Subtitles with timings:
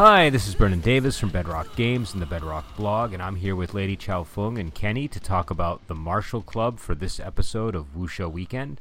[0.00, 3.54] Hi, this is Brennan Davis from Bedrock Games and the Bedrock blog, and I'm here
[3.54, 7.74] with Lady Chow Fung and Kenny to talk about the Martial Club for this episode
[7.74, 8.80] of Wuxia Weekend.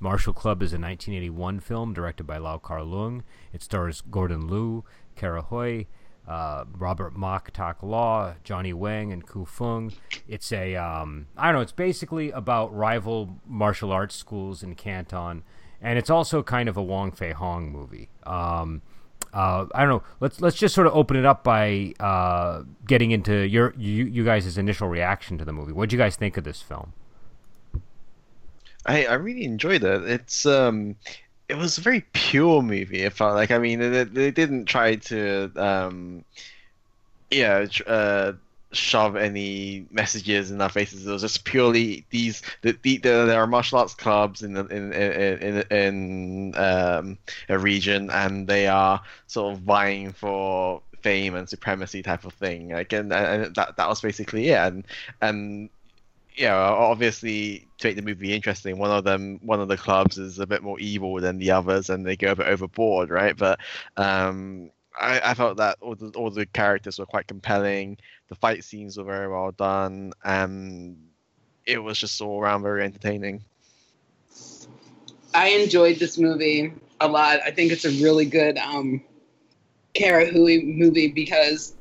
[0.00, 3.24] Martial Club is a 1981 film directed by Lau Kar Leung.
[3.52, 4.84] It stars Gordon Liu,
[5.16, 5.84] Kara Hui,
[6.26, 9.92] uh, Robert Mak Tak Law, Johnny Wang, and Ku Fung.
[10.26, 15.42] It's a, um, I don't know, it's basically about rival martial arts schools in Canton,
[15.82, 18.08] and it's also kind of a Wong Fei Hong movie.
[18.22, 18.80] Um,
[19.34, 20.02] uh, I don't know.
[20.20, 24.24] Let's let's just sort of open it up by uh, getting into your you, you
[24.24, 25.72] guys' initial reaction to the movie.
[25.72, 26.92] What do you guys think of this film?
[28.86, 30.08] I, I really enjoyed it.
[30.08, 30.94] It's um,
[31.48, 33.02] it was a very pure movie.
[33.02, 36.24] It felt like I mean, they, they didn't try to um,
[37.30, 38.32] yeah, uh,
[38.76, 41.06] shove any messages in our faces.
[41.06, 42.42] It was just purely these.
[42.62, 47.58] The, the, there are martial arts clubs in the, in in in, in um, a
[47.58, 52.70] region, and they are sort of vying for fame and supremacy type of thing.
[52.70, 54.58] Like, and, and that that was basically it.
[54.58, 54.84] And
[55.20, 55.70] and
[56.36, 60.38] yeah, obviously to make the movie interesting, one of them, one of the clubs is
[60.38, 63.36] a bit more evil than the others, and they go a bit overboard, right?
[63.36, 63.60] But
[63.96, 67.98] um, I, I felt that all the all the characters were quite compelling.
[68.28, 70.96] The fight scenes were very well done, and
[71.66, 73.44] it was just all around very entertaining.
[75.32, 77.40] I enjoyed this movie a lot.
[77.44, 79.02] I think it's a really good um,
[79.94, 81.74] Kara Hui movie because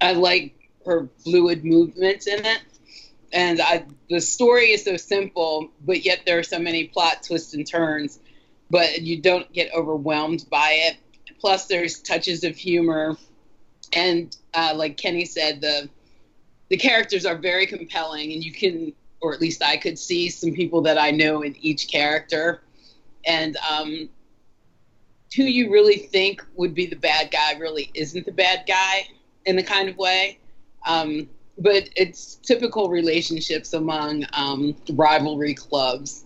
[0.00, 0.54] I like
[0.86, 2.60] her fluid movements in it,
[3.32, 7.52] and I, the story is so simple, but yet there are so many plot twists
[7.52, 8.18] and turns,
[8.70, 10.96] but you don't get overwhelmed by it
[11.42, 13.16] Plus, there's touches of humor,
[13.92, 15.88] and uh, like Kenny said, the
[16.68, 20.52] the characters are very compelling, and you can, or at least I could see some
[20.52, 22.62] people that I know in each character,
[23.26, 24.08] and um,
[25.34, 29.08] who you really think would be the bad guy really isn't the bad guy
[29.44, 30.38] in the kind of way.
[30.86, 31.28] Um,
[31.58, 36.22] but it's typical relationships among um, rivalry clubs,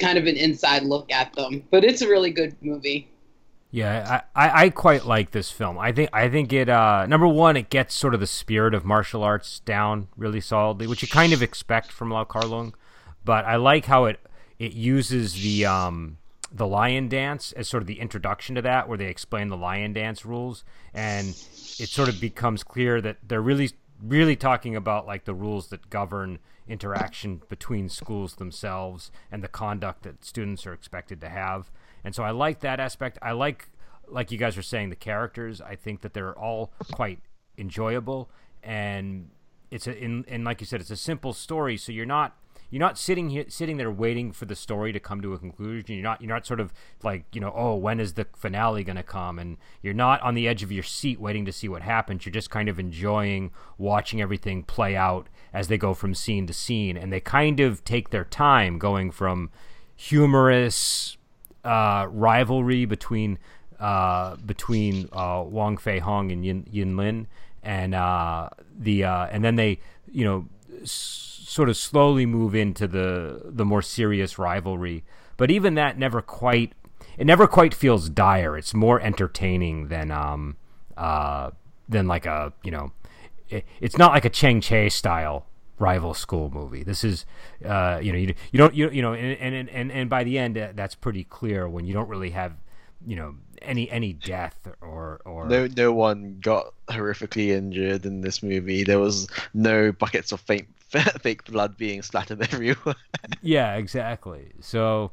[0.00, 1.62] kind of an inside look at them.
[1.70, 3.06] But it's a really good movie.
[3.70, 5.78] Yeah, I, I, I, quite like this film.
[5.78, 8.84] I think I think it uh, number one it gets sort of the spirit of
[8.84, 12.72] martial arts down really solidly, which you kind of expect from Lau Kar Leung.
[13.24, 14.20] But I like how it
[14.58, 16.16] it uses the um,
[16.50, 19.92] the lion dance as sort of the introduction to that, where they explain the lion
[19.92, 20.64] dance rules,
[20.94, 25.68] and it sort of becomes clear that they're really really talking about like the rules
[25.68, 31.70] that govern interaction between schools themselves and the conduct that students are expected to have
[32.08, 33.18] and so I like that aspect.
[33.20, 33.68] I like,
[34.06, 35.60] like you guys were saying, the characters.
[35.60, 37.18] I think that they're all quite
[37.58, 38.30] enjoyable,
[38.62, 39.28] and
[39.70, 41.76] it's a, in, and like you said, it's a simple story.
[41.76, 42.34] So you're not
[42.70, 45.96] you're not sitting here sitting there waiting for the story to come to a conclusion
[45.96, 48.96] you're not you're not sort of like you know oh when is the finale going
[48.96, 51.80] to come and you're not on the edge of your seat waiting to see what
[51.80, 56.46] happens you're just kind of enjoying watching everything play out as they go from scene
[56.46, 59.50] to scene and they kind of take their time going from
[59.96, 61.17] humorous
[61.64, 63.38] uh, rivalry between
[63.80, 67.26] uh, between uh, Wong Fei Hong and Yin, Yin Lin,
[67.62, 69.78] and uh, the uh, and then they
[70.10, 70.48] you know
[70.82, 75.04] s- sort of slowly move into the the more serious rivalry.
[75.36, 76.72] But even that never quite
[77.16, 78.56] it never quite feels dire.
[78.56, 80.56] It's more entertaining than um
[80.96, 81.50] uh
[81.88, 82.92] than like a you know
[83.48, 85.46] it, it's not like a Chang Cheh style
[85.78, 86.82] rival school movie.
[86.82, 87.24] This is,
[87.64, 90.38] uh, you know, you, you don't, you, you know, and, and, and, and by the
[90.38, 92.52] end, uh, that's pretty clear when you don't really have,
[93.06, 95.48] you know, any, any death or, or.
[95.48, 98.84] No, no one got horrifically injured in this movie.
[98.84, 100.68] There was no buckets of fake,
[101.20, 102.96] fake blood being splattered everywhere.
[103.42, 104.52] yeah, exactly.
[104.60, 105.12] So,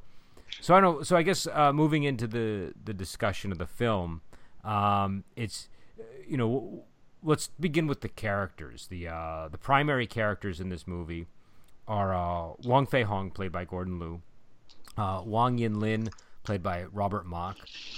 [0.62, 1.04] so I know.
[1.04, 4.22] So I guess, uh, moving into the, the discussion of the film,
[4.64, 5.70] um, it's,
[6.28, 6.84] you know,
[7.26, 8.88] let's begin with the characters.
[8.88, 11.28] The uh, the primary characters in this movie
[11.88, 14.22] are uh, Wong Fei Hong, played by Gordon Liu,
[14.98, 16.10] uh, Wang Yin Lin,
[16.44, 17.58] played by Robert Mak,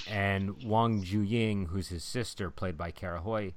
[0.09, 3.51] and Wang Ju Ying, who's his sister, played by Kara Hui.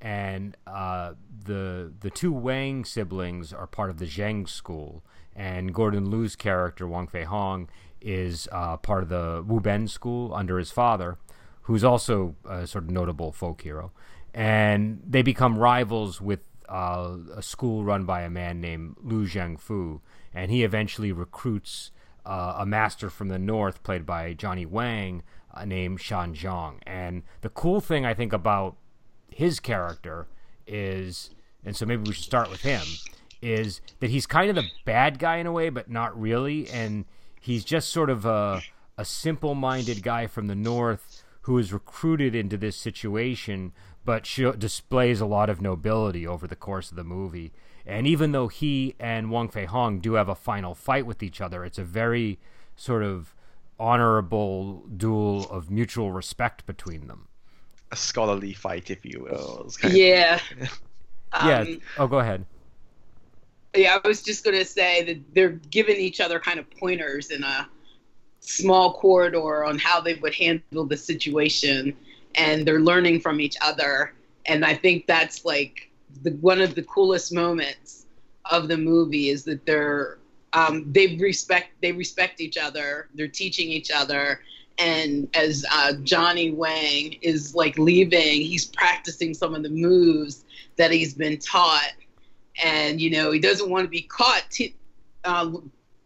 [0.00, 1.14] And uh,
[1.44, 5.02] the the two Wang siblings are part of the Zheng school,
[5.34, 7.68] and Gordon Liu's character Wang Fei Hong
[8.00, 11.16] is uh, part of the Wu Ben school under his father,
[11.62, 13.90] who's also a sort of notable folk hero
[14.36, 20.00] and they become rivals with uh, a school run by a man named Lu Zhengfu,
[20.34, 21.90] and he eventually recruits
[22.26, 25.22] uh, a master from the north, played by Johnny Wang,
[25.54, 26.80] uh, named Shan Zhang.
[26.86, 28.76] And the cool thing I think about
[29.30, 30.26] his character
[30.66, 31.30] is,
[31.64, 32.82] and so maybe we should start with him,
[33.40, 37.06] is that he's kind of the bad guy in a way, but not really, and
[37.40, 38.60] he's just sort of a
[38.98, 43.72] a simple-minded guy from the north who is recruited into this situation,
[44.06, 47.52] but sh- displays a lot of nobility over the course of the movie.
[47.84, 51.40] And even though he and Wong Fei Hong do have a final fight with each
[51.40, 52.38] other, it's a very
[52.76, 53.34] sort of
[53.78, 57.28] honorable duel of mutual respect between them.
[57.92, 59.62] A scholarly fight, if you will.
[59.66, 60.40] It's kind of- Yeah.
[61.34, 61.60] yeah.
[61.60, 62.44] Um, Oh, go ahead.
[63.74, 67.44] yeah, I was just gonna say that they're giving each other kind of pointers in
[67.44, 67.68] a
[68.40, 71.94] small corridor on how they would handle the situation,
[72.36, 74.14] and they're learning from each other.
[74.46, 75.90] And I think that's like
[76.22, 78.06] the, one of the coolest moments
[78.50, 80.18] of the movie is that they're
[80.52, 83.08] um, they respect they respect each other.
[83.14, 84.40] They're teaching each other.
[84.78, 90.44] And as uh, Johnny Wang is like leaving, he's practicing some of the moves
[90.76, 91.92] that he's been taught
[92.62, 94.74] and you know he doesn't want to be caught t-
[95.24, 95.50] uh,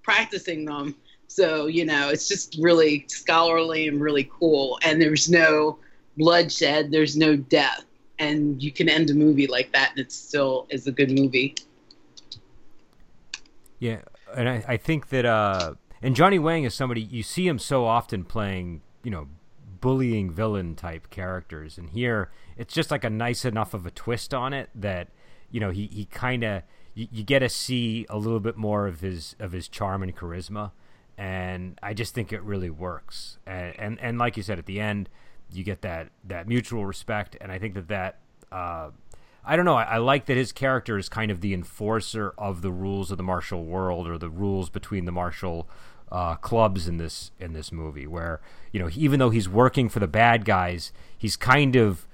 [0.02, 0.94] practicing them
[1.26, 5.78] so you know it's just really scholarly and really cool and there's no
[6.20, 7.84] bloodshed there's no death.
[8.18, 11.54] And you can end a movie like that and it still is a good movie.
[13.78, 14.02] Yeah,
[14.36, 17.86] and I, I think that uh, and Johnny Wang is somebody you see him so
[17.86, 19.28] often playing, you know,
[19.80, 24.34] bullying villain type characters, and here it's just like a nice enough of a twist
[24.34, 25.08] on it that
[25.50, 26.62] you know he he kind of
[26.94, 30.14] you, you get to see a little bit more of his of his charm and
[30.14, 30.72] charisma,
[31.16, 34.78] and I just think it really works, and and, and like you said at the
[34.78, 35.08] end,
[35.52, 38.18] you get that that mutual respect, and I think that that.
[38.50, 38.90] Uh,
[39.42, 39.76] I don't know.
[39.76, 43.16] I, I, like that his character is kind of the enforcer of the rules of
[43.16, 45.66] the martial world or the rules between the martial
[46.12, 48.06] uh, clubs in this in this movie.
[48.06, 52.06] Where you know, even though he's working for the bad guys, he's kind of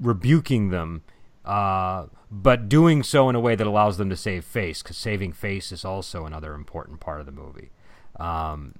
[0.00, 1.02] rebuking them,
[1.44, 4.82] uh, but doing so in a way that allows them to save face.
[4.82, 7.70] Because saving face is also another important part of the movie.
[8.18, 8.74] Um,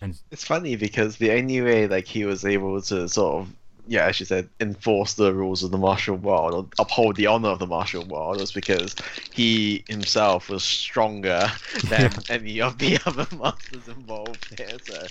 [0.00, 3.54] and It's funny because the only way like he was able to sort of
[3.86, 7.48] yeah, as you said, enforce the rules of the martial world or uphold the honor
[7.48, 8.96] of the martial world was because
[9.30, 11.48] he himself was stronger
[11.82, 14.78] than any of the other masters involved here.
[14.80, 15.08] So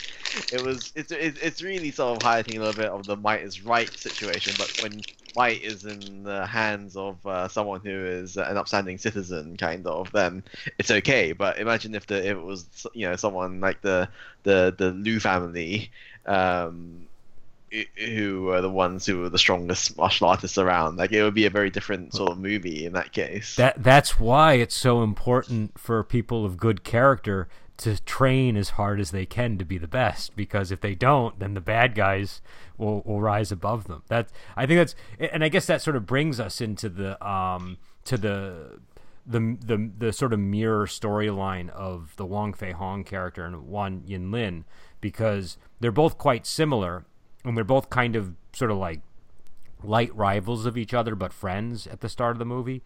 [0.50, 3.42] it was it's it's it's really sort of highlighting a little bit of the might
[3.42, 4.56] is right situation.
[4.56, 5.06] But when
[5.36, 10.12] might is in the hands of uh, someone who is an upstanding citizen, kind of,
[10.12, 10.44] then
[10.78, 11.34] it's okay.
[11.34, 14.10] But imagine if the if it was you know someone like the
[14.44, 15.92] the the Liu family.
[16.26, 17.08] Um,
[17.98, 20.98] who are the ones who are the strongest martial artists around.
[20.98, 23.56] Like it would be a very different sort of movie in that case.
[23.56, 27.48] That that's why it's so important for people of good character
[27.80, 31.40] to train as hard as they can to be the best because if they don't
[31.40, 32.42] then the bad guys
[32.78, 34.28] will, will rise above them that
[34.58, 34.96] i think that's
[35.32, 38.80] and i guess that sort of brings us into the um to the
[39.26, 44.04] the the, the sort of mirror storyline of the wong fei hong character and wan
[44.06, 44.66] yin lin
[45.00, 47.06] because they're both quite similar
[47.44, 49.02] and they're both kind of sort of like
[49.84, 52.84] light rivals of each other but friends at the start of the movie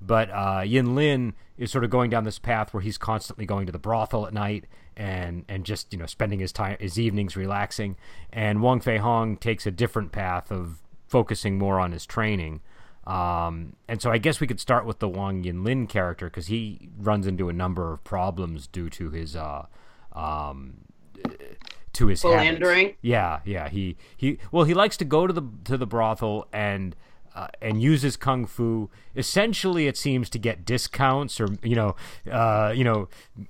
[0.00, 3.66] but uh, Yin Lin is sort of going down this path where he's constantly going
[3.66, 4.64] to the brothel at night
[4.96, 7.96] and and just you know spending his time his evenings relaxing.
[8.32, 12.60] And Wong Fei Hong takes a different path of focusing more on his training.
[13.06, 16.48] Um, and so I guess we could start with the Wang Yin Lin character because
[16.48, 19.66] he runs into a number of problems due to his uh,
[20.12, 20.78] um,
[21.96, 22.86] to his Philandering?
[22.86, 22.98] habits.
[23.02, 23.68] Yeah, yeah.
[23.68, 24.38] He he.
[24.50, 26.96] Well, he likes to go to the to the brothel and
[27.34, 28.88] uh, and uses kung fu.
[29.14, 31.96] Essentially, it seems to get discounts, or you know,
[32.30, 33.08] uh, you know,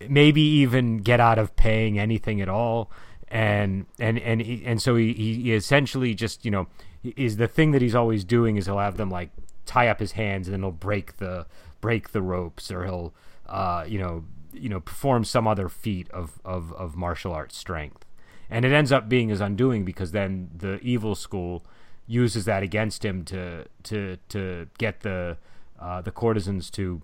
[0.08, 2.90] maybe even get out of paying anything at all.
[3.28, 6.68] And and and he, and so he, he essentially just you know
[7.02, 9.30] is the thing that he's always doing is he'll have them like
[9.64, 11.46] tie up his hands and then he'll break the
[11.80, 13.12] break the ropes or he'll
[13.48, 18.05] uh, you know you know perform some other feat of, of, of martial arts strength
[18.50, 21.64] and it ends up being his undoing because then the evil school
[22.06, 25.36] uses that against him to to to get the
[25.78, 27.02] uh, the courtesans to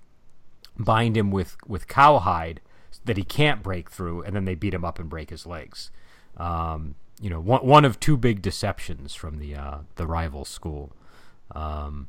[0.79, 2.61] bind him with with cowhide
[3.05, 5.91] that he can't break through, and then they beat him up and break his legs.
[6.37, 10.93] Um, you know, one one of two big deceptions from the uh, the rival school.
[11.53, 12.09] Um,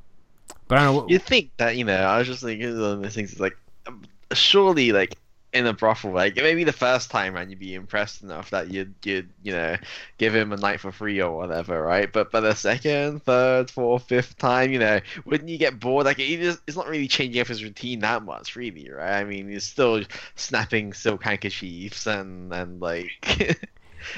[0.68, 1.10] but I don't know.
[1.10, 1.96] You think that you know?
[1.96, 5.18] I was just thinking of things like, um, surely like
[5.54, 8.94] in a brothel, like maybe the first time around you'd be impressed enough that you'd
[9.04, 9.78] you'd you know
[10.18, 12.12] give him a night for free or whatever, right?
[12.12, 16.06] But by the second, third, fourth, fifth time, you know, wouldn't you get bored?
[16.06, 19.20] Like he just, it's not really changing up his routine that much, really, right?
[19.20, 20.04] I mean, he's still
[20.36, 23.60] snapping silk handkerchiefs and and like.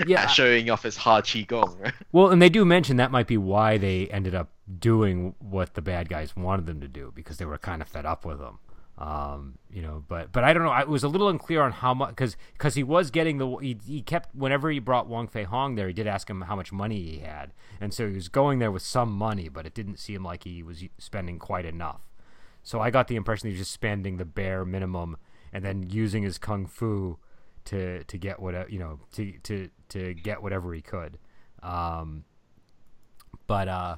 [0.07, 0.25] Yeah.
[0.25, 1.79] showing off his hard qigong.
[1.79, 1.93] Right?
[2.11, 4.49] Well, and they do mention that might be why they ended up
[4.79, 8.03] doing what the bad guys wanted them to do because they were kind of fed
[8.03, 8.57] up with him.
[8.97, 10.69] Um, you know, but but I don't know.
[10.69, 13.77] I was a little unclear on how much because because he was getting the he,
[13.85, 16.71] he kept whenever he brought Wong Fei Hong there, he did ask him how much
[16.71, 19.97] money he had, and so he was going there with some money, but it didn't
[19.97, 22.01] seem like he was spending quite enough.
[22.63, 25.17] So I got the impression he was just spending the bare minimum
[25.51, 27.17] and then using his kung fu
[27.65, 31.17] to to get what you know to to to get whatever he could.
[31.61, 32.23] Um,
[33.47, 33.95] but uh,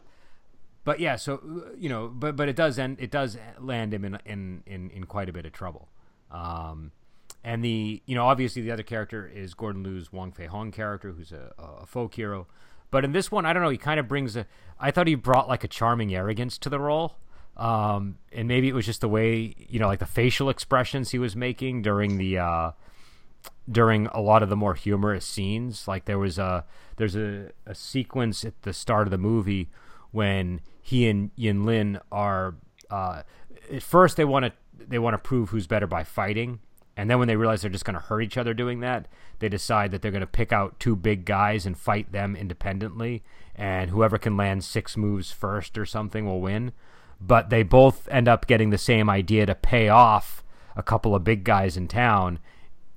[0.88, 1.42] but yeah, so
[1.78, 2.96] you know, but but it does end.
[3.02, 5.90] It does land him in in in, in quite a bit of trouble.
[6.32, 6.94] Um,
[7.44, 11.12] and the you know obviously the other character is Gordon Liu's Wong Fei Hong character,
[11.12, 12.48] who's a, a folk hero.
[12.90, 13.70] But in this one, I don't know.
[13.70, 14.48] He kind of brings a.
[14.80, 17.18] I thought he brought like a charming arrogance to the role.
[17.58, 21.20] Um, and maybe it was just the way you know, like the facial expressions he
[21.20, 22.72] was making during the uh,
[23.70, 25.86] during a lot of the more humorous scenes.
[25.86, 26.64] Like there was a
[26.96, 29.70] there's a, a sequence at the start of the movie
[30.12, 32.56] when he and Yin Lin are
[32.90, 33.24] uh,
[33.70, 34.54] at first they want to
[34.88, 36.60] they want to prove who's better by fighting,
[36.96, 39.50] and then when they realize they're just going to hurt each other doing that, they
[39.50, 43.22] decide that they're going to pick out two big guys and fight them independently,
[43.54, 46.72] and whoever can land six moves first or something will win.
[47.20, 50.42] But they both end up getting the same idea to pay off
[50.78, 52.40] a couple of big guys in town,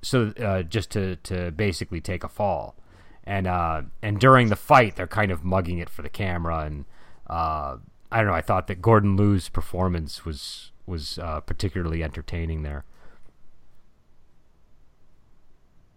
[0.01, 2.77] so uh, just to to basically take a fall,
[3.25, 6.85] and uh, and during the fight they're kind of mugging it for the camera and
[7.31, 7.77] uh,
[8.11, 8.33] I don't know.
[8.33, 12.83] I thought that Gordon Liu's performance was was uh, particularly entertaining there.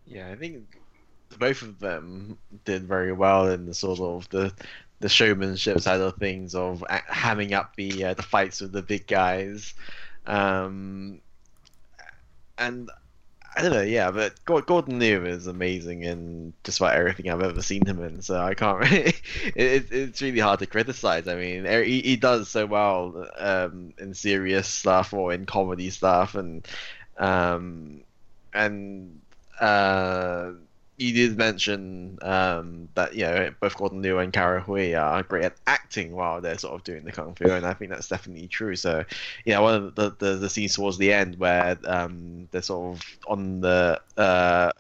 [0.07, 0.79] Yeah, I think
[1.39, 4.55] both of them did very well in the sort of the
[5.01, 9.07] the showmanship side of things of hamming up the uh, the fights with the big
[9.09, 9.75] guys,
[10.27, 11.21] um,
[12.57, 12.91] and
[13.57, 17.63] I don't know, yeah, but Gordon Liu is amazing in just about everything I've ever
[17.63, 19.15] seen him in, so I can't really.
[19.55, 21.29] it, it's really hard to criticize.
[21.29, 26.35] I mean, he, he does so well um, in serious stuff or in comedy stuff,
[26.35, 26.67] and
[27.17, 28.03] um,
[28.53, 29.21] and
[29.61, 30.51] uh,
[30.97, 35.45] you did mention um, that you know both Gordon Liu and Kara Hui are great
[35.45, 38.49] at acting while they're sort of doing the kung fu, and I think that's definitely
[38.49, 38.77] true.
[38.77, 39.05] So,
[39.45, 43.19] yeah, one of the the, the scenes towards the end where um, they're sort of
[43.27, 44.71] on the uh,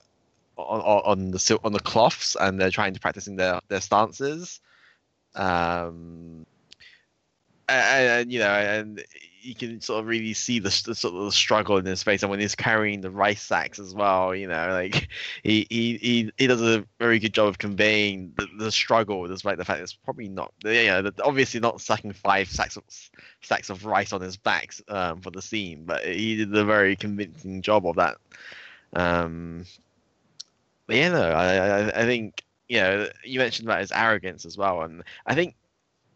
[0.56, 4.60] on, on the on the cloths and they're trying to practice in their their stances.
[5.34, 6.46] Um,
[7.68, 9.04] and, you know, and
[9.44, 12.22] you can sort of really see the, the, sort of the struggle in his face,
[12.22, 15.08] and when he's carrying the rice sacks as well, you know, like
[15.42, 19.58] he he he, he does a very good job of conveying the, the struggle, despite
[19.58, 22.84] the fact that it's probably not, you know, obviously not sacking five sacks of
[23.42, 26.96] sacks of rice on his back um, for the scene, but he did a very
[26.96, 28.16] convincing job of that.
[28.94, 29.66] Um,
[30.86, 34.56] but yeah, no, I, I I think you know you mentioned about his arrogance as
[34.56, 35.54] well, and I think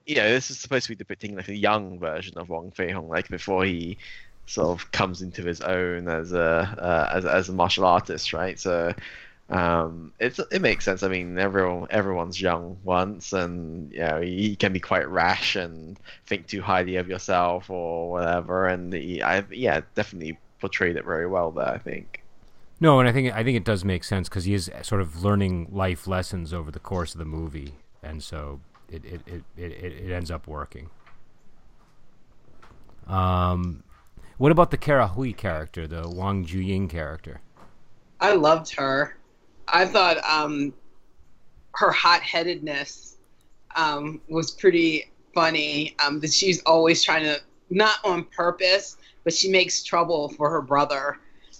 [0.09, 2.91] you know, this is supposed to be depicting like a young version of Wong Fei
[2.91, 3.99] Hong, like before he
[4.47, 8.59] sort of comes into his own as a uh, as, as a martial artist, right?
[8.59, 8.95] So
[9.51, 11.03] um, it's it makes sense.
[11.03, 15.99] I mean, everyone everyone's young once, and you know, you can be quite rash and
[16.27, 18.67] think too highly of yourself or whatever.
[18.67, 21.69] And he, I yeah, definitely portrayed it very well there.
[21.69, 22.23] I think.
[22.81, 25.23] No, and I think I think it does make sense because he is sort of
[25.23, 30.13] learning life lessons over the course of the movie, and so it it, it, it,
[30.13, 30.89] ends up working.
[33.07, 33.83] Um,
[34.39, 37.41] what about the Kara Hui character, the Wang Juying character?
[38.21, 39.17] I loved her.
[39.67, 40.73] I thought um,
[41.75, 43.17] her hot headedness
[43.77, 45.95] um, was pretty funny.
[46.05, 47.41] Um, that she's always trying to,
[47.71, 51.19] not on purpose, but she makes trouble for her brother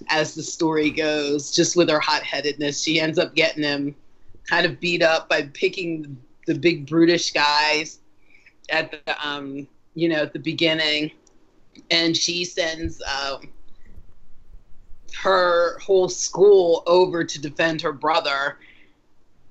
[0.09, 1.55] as the story goes.
[1.55, 3.95] Just with her hot headedness, she ends up getting him
[4.49, 6.17] kind of beat up by picking
[6.49, 8.01] the big brutish guys
[8.71, 11.13] at the um, you know at the beginning,
[11.91, 13.53] and she sends um,
[15.23, 18.59] her whole school over to defend her brother.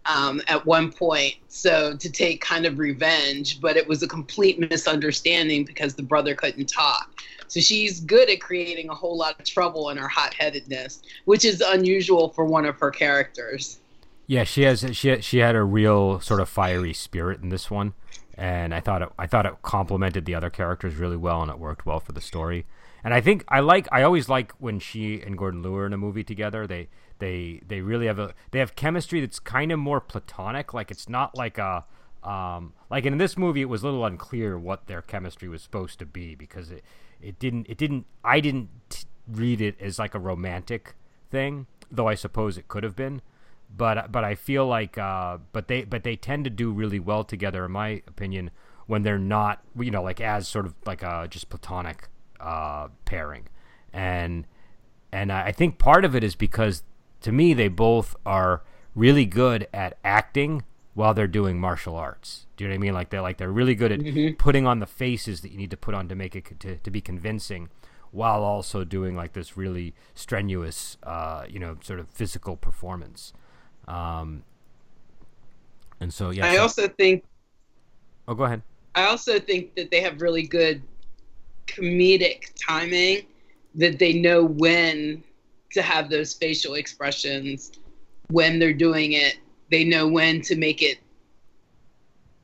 [0.09, 4.57] Um, at one point, so to take kind of revenge, but it was a complete
[4.57, 7.21] misunderstanding because the brother couldn't talk.
[7.49, 11.43] So she's good at creating a whole lot of trouble in her hot headedness, which
[11.43, 13.79] is unusual for one of her characters.
[14.27, 17.93] Yeah, she has she she had a real sort of fiery spirit in this one,
[18.37, 21.57] and I thought it I thought it complemented the other characters really well, and it
[21.57, 22.65] worked well for the story.
[23.05, 25.93] And I think I like I always like when she and Gordon Liu are in
[25.93, 26.67] a movie together.
[26.67, 30.73] They they they really have a they have chemistry that's kind of more platonic.
[30.73, 31.85] Like it's not like a
[32.21, 35.99] um, like in this movie, it was a little unclear what their chemistry was supposed
[35.99, 36.83] to be because it
[37.21, 40.95] it didn't it didn't I didn't read it as like a romantic
[41.31, 43.21] thing, though I suppose it could have been
[43.75, 47.23] but but I feel like uh, but they but they tend to do really well
[47.23, 48.51] together in my opinion
[48.85, 52.07] when they're not you know like as sort of like a just platonic
[52.39, 53.47] uh, pairing
[53.93, 54.45] and
[55.11, 56.83] and I think part of it is because
[57.21, 58.63] to me they both are
[58.95, 60.63] really good at acting
[60.97, 62.47] while they're doing martial arts.
[62.57, 62.93] Do you know what I mean?
[62.95, 64.35] Like they're like they're really good at mm-hmm.
[64.35, 66.91] putting on the faces that you need to put on to make it to, to
[66.91, 67.69] be convincing,
[68.11, 73.31] while also doing like this really strenuous, uh, you know, sort of physical performance.
[73.87, 74.43] Um,
[75.99, 77.23] and so yeah, I so, also think.
[78.27, 78.61] Oh, go ahead.
[78.95, 80.81] I also think that they have really good
[81.67, 83.25] comedic timing.
[83.75, 85.23] That they know when
[85.71, 87.71] to have those facial expressions
[88.29, 89.37] when they're doing it.
[89.69, 90.97] They know when to make it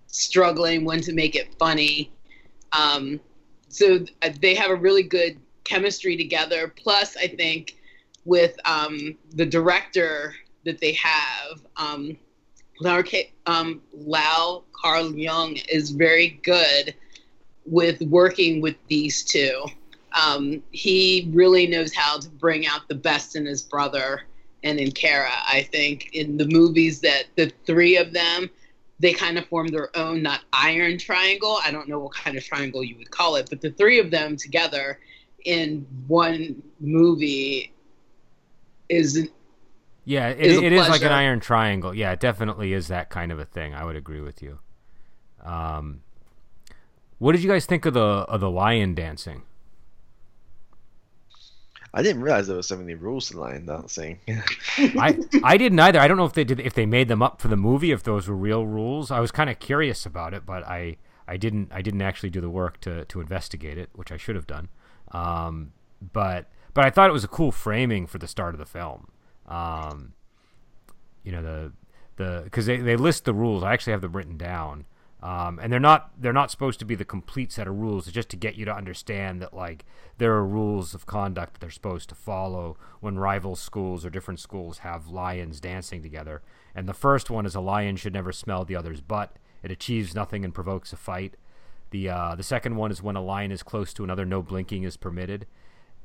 [0.07, 2.11] struggling, when to make it funny.
[2.71, 3.19] Um,
[3.69, 6.73] so uh, they have a really good chemistry together.
[6.75, 7.77] Plus, I think
[8.25, 10.35] with um, the director
[10.65, 12.17] that they have, um,
[12.79, 13.03] Lau,
[13.45, 16.93] um, Lau Kar Leung is very good
[17.65, 19.65] with working with these two.
[20.21, 24.23] Um, he really knows how to bring out the best in his brother
[24.63, 25.31] and in Kara.
[25.47, 28.49] I think in the movies that the three of them,
[28.99, 31.59] they kind of form their own, not iron triangle.
[31.65, 34.11] I don't know what kind of triangle you would call it, but the three of
[34.11, 34.99] them together
[35.45, 37.73] in one movie
[38.89, 39.29] is
[40.05, 41.93] yeah, it is, it is like an iron triangle.
[41.93, 43.73] Yeah, it definitely is that kind of a thing.
[43.73, 44.59] I would agree with you.
[45.43, 46.01] Um,
[47.19, 49.43] what did you guys think of the of the lion dancing?
[51.93, 54.19] I didn't realize there was so many rules to lion dancing.
[54.77, 55.99] I I didn't either.
[55.99, 58.03] I don't know if they did if they made them up for the movie, if
[58.03, 59.11] those were real rules.
[59.11, 62.41] I was kind of curious about it, but I I didn't I didn't actually do
[62.41, 64.69] the work to to investigate it, which I should have done.
[65.11, 65.71] Um,
[66.11, 69.07] but but I thought it was a cool framing for the start of the film.
[69.47, 70.13] Um,
[71.23, 71.71] you know the
[72.15, 73.63] the because they, they list the rules.
[73.63, 74.85] I actually have them written down.
[75.23, 78.07] Um, and they're not they're not supposed to be the complete set of rules.
[78.07, 79.85] It's just to get you to understand that like
[80.17, 84.41] there are rules of conduct that they're supposed to follow when rival schools or different
[84.41, 86.41] schools have lions dancing together.
[86.75, 89.37] And the first one is a lion should never smell the other's butt.
[89.63, 91.35] It achieves nothing and provokes a fight.
[91.91, 94.83] The uh, the second one is when a lion is close to another, no blinking
[94.83, 95.47] is permitted.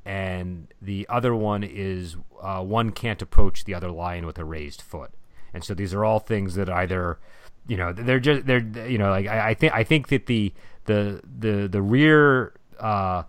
[0.08, 4.80] And the other one is uh, one can't approach the other lion with a raised
[4.80, 5.10] foot.
[5.52, 7.18] And so these are all things that either
[7.66, 10.54] you know they're just they're you know like I, I think I think that the
[10.86, 13.24] the the the rear uh,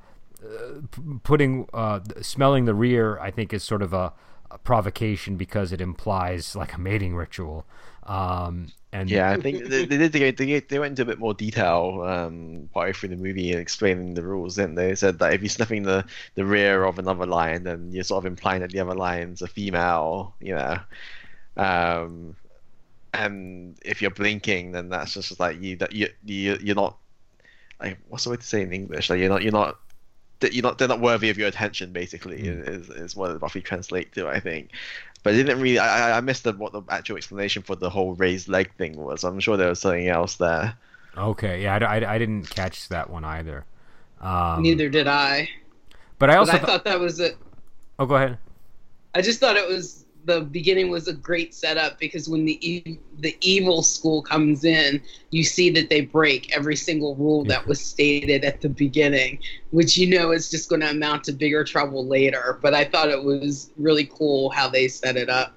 [1.24, 4.14] putting uh, smelling the rear I think is sort of a,
[4.50, 7.66] a provocation because it implies like a mating ritual.
[8.04, 12.04] Um, and yeah, I think they, did they, they, went into a bit more detail
[12.08, 14.56] um, partway through the movie and explaining the rules.
[14.56, 14.88] Didn't they?
[14.88, 18.24] they said that if you're sniffing the, the rear of another lion, then you're sort
[18.24, 20.34] of implying that the other lion's a female.
[20.40, 20.80] You know,
[21.58, 22.36] um,
[23.14, 26.98] and if you're blinking, then that's just like you that you you you're not
[27.80, 29.10] like what's the way to say in English?
[29.10, 29.78] Like you're not you're not
[30.42, 31.92] you're not they're not worthy of your attention.
[31.92, 32.68] Basically, mm.
[32.68, 34.28] is is what it roughly translate to.
[34.28, 34.72] I think.
[35.24, 35.80] But it didn't really.
[35.80, 39.24] I I missed the, what the actual explanation for the whole raised leg thing was.
[39.24, 40.76] I'm sure there was something else there.
[41.18, 43.66] Okay, yeah, I, I, I didn't catch that one either.
[44.22, 45.50] Um, Neither did I.
[46.18, 47.38] But I also but I th- thought that was it.
[47.98, 48.38] Oh, go ahead.
[49.16, 53.00] I just thought it was the beginning was a great setup because when the e-
[53.20, 57.82] the evil school comes in, you see that they break every single rule that was
[57.82, 59.40] stated at the beginning,
[59.72, 62.60] which you know is just going to amount to bigger trouble later.
[62.62, 65.56] But I thought it was really cool how they set it up.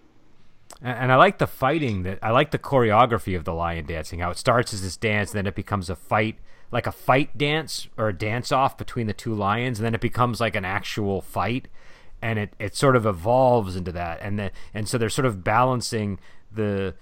[0.80, 4.18] And I like the fighting that I like the choreography of the lion dancing.
[4.18, 6.38] How it starts as this dance, then it becomes a fight,
[6.72, 10.00] like a fight dance or a dance off between the two lions, and then it
[10.00, 11.68] becomes like an actual fight
[12.22, 14.20] and it, it sort of evolves into that.
[14.22, 16.18] And then and so they're sort of balancing
[16.50, 16.94] the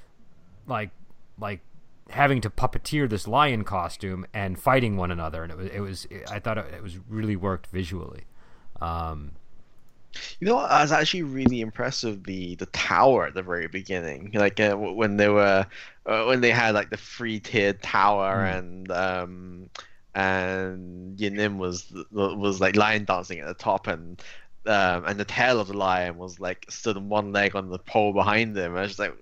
[0.67, 0.91] like
[1.39, 1.61] like
[2.09, 5.45] having to puppeteer this lion costume and fighting one another.
[5.45, 8.25] And it was it was I thought it, it was really worked visually.
[8.81, 9.33] Um,
[10.41, 14.33] you know, I was actually really impressed with the the tower at the very beginning,
[14.35, 15.67] like uh, when they were
[16.07, 18.59] uh, when they had like the three tiered tower mm.
[18.59, 19.71] and um
[20.15, 24.21] and Yin Lin was was like lion dancing at the top and
[24.67, 27.79] um, and the tail of the lion was like stood on one leg on the
[27.79, 28.77] pole behind him.
[28.77, 29.15] I was like,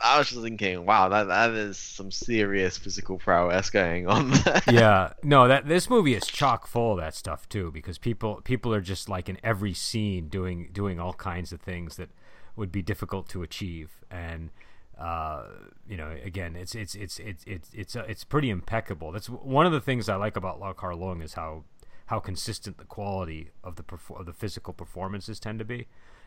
[0.00, 4.30] I was just thinking, wow, that that is some serious physical prowess going on.
[4.44, 4.62] There.
[4.70, 8.72] Yeah, no, that this movie is chock full of that stuff too, because people people
[8.72, 12.10] are just like in every scene doing doing all kinds of things that
[12.54, 14.50] would be difficult to achieve, and
[14.98, 15.44] uh,
[15.88, 19.12] you know, again, it's it's it's it's it's it's uh, it's pretty impeccable.
[19.12, 21.64] That's one of the things I like about Lau Kar Leung is how
[22.08, 25.86] how consistent the quality of the perfor- of the physical performances tend to be,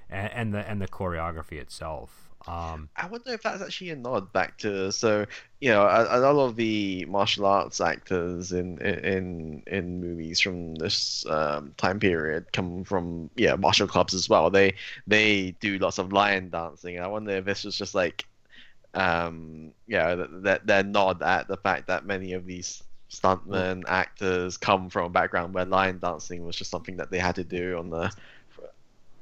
[0.09, 2.29] and, and the and the choreography itself.
[2.47, 5.25] Um, I wonder if that's actually a nod back to so
[5.59, 10.75] you know a, a lot of the martial arts actors in in in movies from
[10.75, 14.51] this um, time period come from yeah martial clubs as well.
[14.51, 14.75] They
[15.07, 16.99] they do lots of lion dancing.
[16.99, 18.25] I wonder if this was just like
[18.93, 24.55] um yeah that that their nod at the fact that many of these stuntmen actors
[24.57, 27.77] come from a background where lion dancing was just something that they had to do
[27.77, 28.11] on the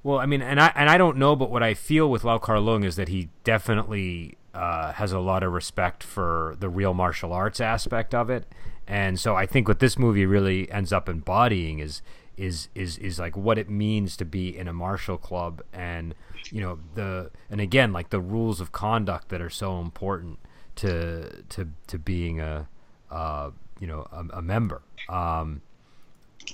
[0.02, 2.38] well, I mean, and I and I don't know, but what I feel with Lau
[2.38, 6.94] Kar Leung is that he definitely uh, has a lot of respect for the real
[6.94, 8.46] martial arts aspect of it,
[8.88, 12.02] and so I think what this movie really ends up embodying is
[12.38, 16.16] is is is like what it means to be in a martial club, and
[16.50, 20.40] you know the and again like the rules of conduct that are so important
[20.78, 22.70] to to to being a
[23.12, 24.82] uh, you know a, a member.
[25.08, 25.62] Um,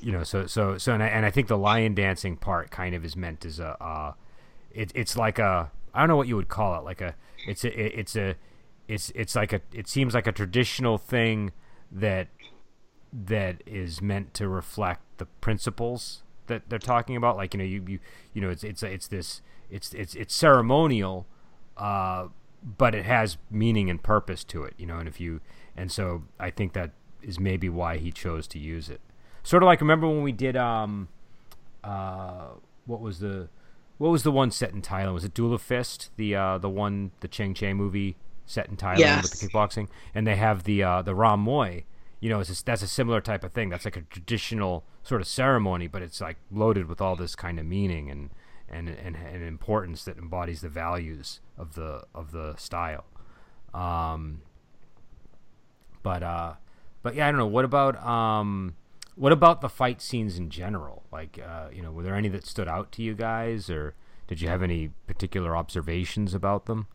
[0.02, 2.96] you know, so so so, and I, and I think the lion dancing part kind
[2.96, 4.14] of is meant as a, uh,
[4.72, 7.16] it, it's like a, I don't know what you would call it, like a,
[7.48, 8.36] it's a, it, it's a,
[8.88, 11.52] it's it's like a, it seems like a traditional thing
[11.92, 12.28] that
[13.14, 17.38] that is meant to reflect the principles that they're talking about.
[17.38, 18.00] Like you know, you you
[18.34, 21.26] you know, it's it's it's this, it's it's it's ceremonial,
[21.78, 22.28] uh,
[22.78, 24.74] but it has meaning and purpose to it.
[24.78, 25.42] You know, and if you,
[25.76, 26.92] and so I think that
[27.26, 29.02] is maybe why he chose to use it
[29.44, 31.08] sort of like remember when we did um
[31.84, 32.48] uh
[32.86, 33.50] what was the
[33.98, 35.14] what was the one set in Thailand?
[35.14, 36.10] Was it Duel of Fist?
[36.18, 39.24] The uh the one the Chang Cheh movie set in Thailand Yes.
[39.24, 41.86] with the kickboxing, and they have the uh the Ram Muay.
[42.20, 43.70] You know, it's just, that's a similar type of thing.
[43.70, 47.60] That's like a traditional sort of ceremony, but it's like loaded with all this kind
[47.60, 48.32] of meaning and
[48.68, 53.06] and and, and importance that embodies the values of the of the style.
[53.74, 54.42] Um,
[56.04, 56.54] but uh,
[57.06, 57.46] but yeah, I don't know.
[57.46, 58.74] What about um,
[59.14, 61.04] what about the fight scenes in general?
[61.12, 63.94] Like, uh, you know, were there any that stood out to you guys, or
[64.28, 66.88] did you have any particular observations about them?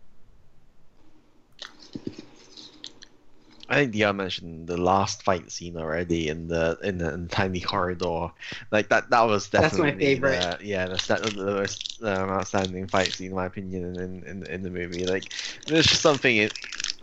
[3.69, 7.29] I think Dia mentioned the last fight scene already in the in the, in the
[7.29, 8.33] tiny corridor.
[8.73, 10.59] Like that that was definitely That's my favorite.
[10.59, 14.45] The, yeah, the, sta- the most um, outstanding fight scene in my opinion in in,
[14.47, 15.07] in the movie.
[15.07, 15.33] Like
[15.69, 16.53] there's just something it-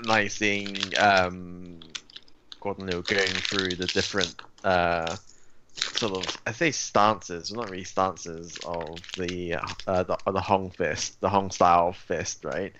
[0.03, 1.79] nice seeing um,
[2.59, 5.15] Gordon Liu going through the different uh,
[5.75, 9.55] sort of I say stances, well, not really stances of the
[9.87, 12.73] uh, the, of the Hong fist, the Hong style fist, right?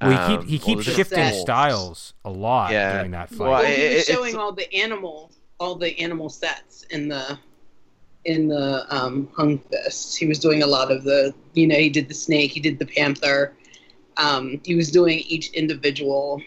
[0.00, 2.96] Well, he, Um, keep, he all keeps shifting different styles a lot Yeah.
[2.98, 3.38] during that fight.
[3.38, 7.38] Well, Well, it- he was showing all the animal, all the animal sets in the
[8.24, 10.16] in the um, Hung Fist.
[10.16, 12.78] He was doing a lot of the, you know, he did the snake, he did
[12.78, 13.56] the panther.
[14.16, 16.40] Um, he was doing each individual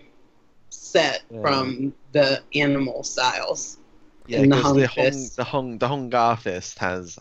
[0.96, 1.42] set Yeah.
[1.42, 3.78] from the animal styles.
[4.28, 7.20] Yeah, the because Hung the Hong, the Hong, the Hung Gar fist has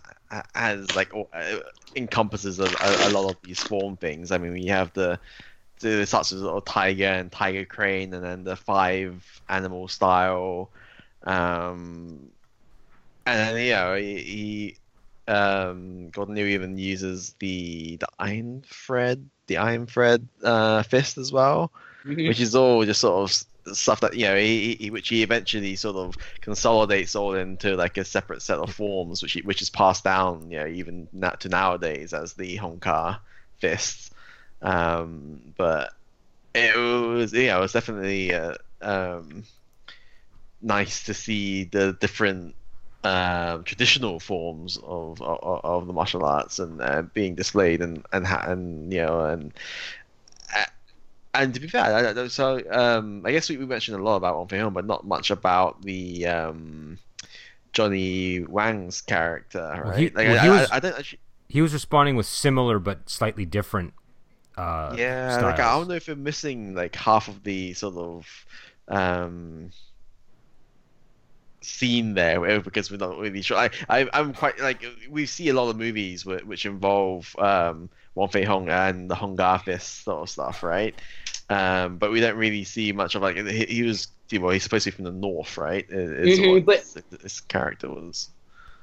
[0.54, 1.58] has like uh,
[1.94, 4.30] encompasses a, a, lot of these form things.
[4.30, 5.18] I mean, we have the
[5.80, 10.70] the sorts of little tiger and tiger crane, and then the five animal style,
[11.24, 12.30] um,
[13.26, 14.76] and then you know he, he
[15.30, 21.32] um, Gordon Liu even uses the the iron thread, the iron thread uh, fist as
[21.32, 21.70] well
[22.04, 25.76] which is all just sort of stuff that you know he, he which he eventually
[25.76, 29.70] sort of consolidates all into like a separate set of forms which he, which is
[29.70, 33.20] passed down you know even na- to nowadays as the Hung Gar
[33.58, 34.10] fists.
[34.62, 35.90] Um but
[36.54, 39.44] it was yeah it was definitely uh, um
[40.60, 42.54] nice to see the different
[43.04, 48.26] um, traditional forms of, of of the martial arts and uh, being displayed and and
[48.26, 49.52] ha- and you know and
[51.34, 54.16] and to be fair, I, I, so um, I guess we, we mentioned a lot
[54.16, 56.98] about Fei Hung, but not much about the um,
[57.72, 59.84] Johnny Wang's character, right?
[59.84, 61.18] Well, he- like, well, I, he was- I, I don't actually.
[61.48, 63.92] he was responding with similar but slightly different.
[64.56, 68.46] Uh, Yeah, like I don't know if we're missing like half of the sort of
[68.86, 69.70] um,
[71.60, 73.56] scene there because we're not really sure.
[73.56, 77.88] I, I I'm quite like we see a lot of movies which, which involve um,
[78.14, 80.94] Wong Fei Hong and the Hung Gar fist sort of stuff, right?
[81.50, 84.08] Um, but we don't really see much of like he, he was.
[84.32, 85.84] Well, he's supposed to be from the north, right?
[85.88, 88.30] Is Mhm, what but- this character was.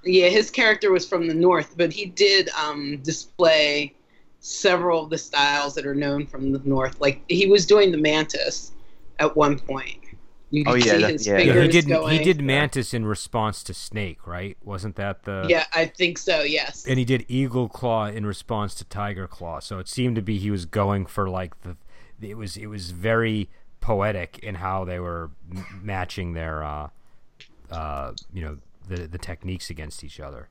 [0.04, 3.94] Yeah, his character was from the north, but he did um, display
[4.40, 7.00] several of the styles that are known from the north.
[7.02, 8.72] Like he was doing the mantis
[9.20, 9.98] at one point.
[10.54, 11.38] You Oh, yeah, see that- his yeah.
[11.38, 11.88] Yeah, fingers he did.
[11.88, 12.18] going.
[12.18, 14.58] He did Mantis in response to Snake, right?
[14.64, 15.46] Wasn't that the?
[15.48, 16.42] Yeah, I think so.
[16.42, 16.86] Yes.
[16.86, 19.60] And he did Eagle Claw in response to Tiger Claw.
[19.60, 21.78] So it seemed to be he was going for like the.
[22.22, 26.90] It was it was very poetic in how they were m- matching their, uh,
[27.72, 28.58] uh, you know,
[28.88, 30.50] the the techniques against each other.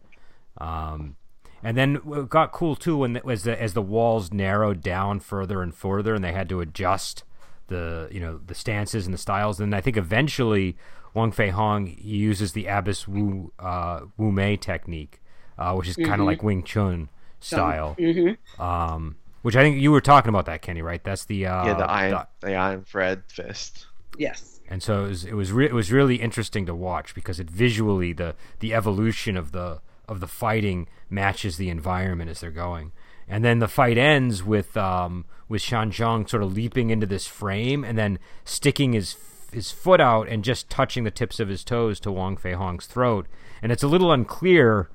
[0.59, 1.17] Um,
[1.63, 5.21] And then it got cool too when the, as the as the walls narrowed down
[5.21, 7.25] further and further, and they had to adjust
[7.69, 9.61] the you know the stances and the styles.
[9.61, 10.77] And I think eventually
[11.15, 15.21] Wong Fei Hong uses the Abbess Wu uh, Wu Mei technique,
[15.59, 16.27] uh, which is kind of Mhm.
[16.27, 17.95] like Wing Chun style.
[17.99, 21.03] hmm Um, which I think you were talking about that, Kenny, right?
[21.03, 23.87] That's the uh, yeah, the iron, the- the iron thread fist.
[24.19, 24.61] Yes.
[24.69, 27.49] and so it was it was, re- it was really interesting to watch because it
[27.51, 32.93] visually the the evolution of the of the fighting matches the environment as they're going.
[33.29, 37.27] And then the fight ends with um, with Shan Zhang sort of leaping into this
[37.29, 39.17] frame and then sticking his
[39.53, 42.87] his foot out and just touching the tips of his toes to Wang Fei Hong's
[42.87, 43.27] throat.
[43.63, 44.91] And it's a little unclear,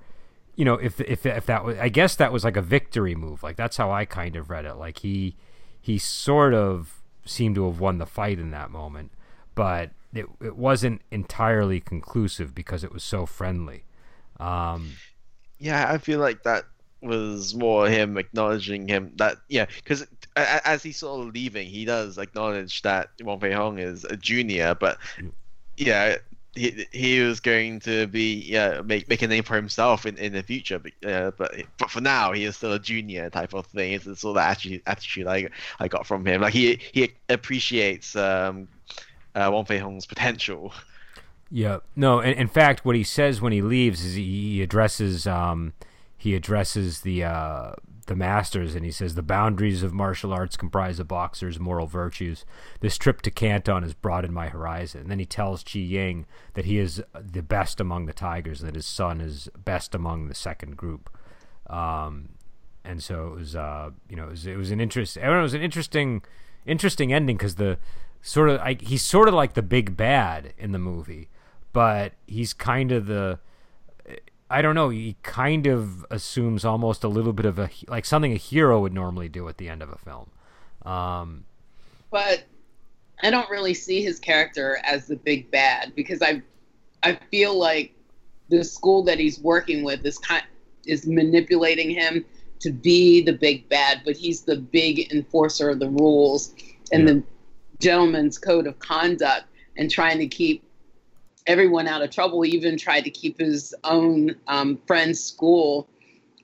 [0.55, 3.43] you know, if if if that was I guess that was like a victory move.
[3.43, 4.75] Like that's how I kind of read it.
[4.75, 5.35] Like he
[5.81, 9.11] he sort of seemed to have won the fight in that moment,
[9.55, 13.83] but it it wasn't entirely conclusive because it was so friendly.
[14.39, 14.99] Um,
[15.59, 16.65] Yeah, I feel like that
[17.01, 22.17] was more him acknowledging him that yeah, because as he's sort of leaving, he does
[22.17, 25.31] acknowledge that Wong Fei Hong is a junior, but Mm.
[25.77, 26.17] yeah,
[26.55, 30.33] he he was going to be yeah make make a name for himself in, in
[30.33, 33.65] the future, but uh, but but for now he is still a junior type of
[33.67, 33.93] thing.
[33.93, 36.41] It's sort of attitude attitude I I got from him.
[36.41, 38.67] Like he he appreciates um
[39.35, 40.73] uh, Wong Fei Hong's potential.
[41.51, 42.21] Yeah, no.
[42.21, 44.23] In, in fact, what he says when he leaves is he,
[44.55, 45.73] he addresses um,
[46.17, 47.73] he addresses the uh,
[48.07, 52.45] the masters, and he says the boundaries of martial arts comprise a boxer's moral virtues.
[52.79, 55.01] This trip to Canton has broadened my horizon.
[55.01, 58.69] And then he tells Chi Ying that he is the best among the tigers, and
[58.69, 61.09] that his son is best among the second group.
[61.67, 62.29] Um,
[62.83, 65.17] and so it was, uh, you know, it was, it was an interest.
[65.17, 66.21] It was an interesting,
[66.65, 67.79] interesting ending because the
[68.21, 71.29] sort of I, he's sort of like the big bad in the movie,
[71.73, 73.39] but he's kind of the
[74.49, 74.89] I don't know.
[74.89, 78.93] He kind of assumes almost a little bit of a like something a hero would
[78.93, 80.29] normally do at the end of a film.
[80.83, 81.45] Um,
[82.11, 82.43] but
[83.23, 86.41] I don't really see his character as the big bad because I
[87.03, 87.93] I feel like
[88.49, 90.43] the school that he's working with is kind
[90.85, 92.23] is manipulating him
[92.59, 96.53] to be the big bad, but he's the big enforcer of the rules
[96.91, 97.13] and Yeah.
[97.15, 97.23] the
[97.79, 99.45] gentleman's code of conduct
[99.77, 100.63] and trying to keep
[101.47, 102.41] everyone out of trouble.
[102.41, 105.87] He even tried to keep his own um, friend's school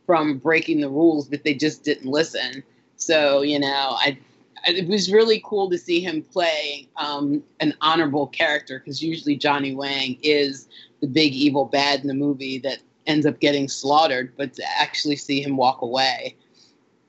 [0.05, 2.63] from breaking the rules, but they just didn't listen.
[2.97, 4.17] So you know, I
[4.65, 9.73] it was really cool to see him play um, an honorable character because usually Johnny
[9.73, 10.67] Wang is
[11.01, 15.15] the big evil bad in the movie that ends up getting slaughtered, but to actually
[15.15, 16.35] see him walk away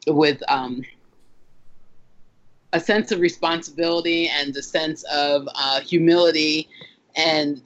[0.06, 0.82] with um,
[2.72, 6.68] a sense of responsibility and a sense of uh, humility
[7.16, 7.60] and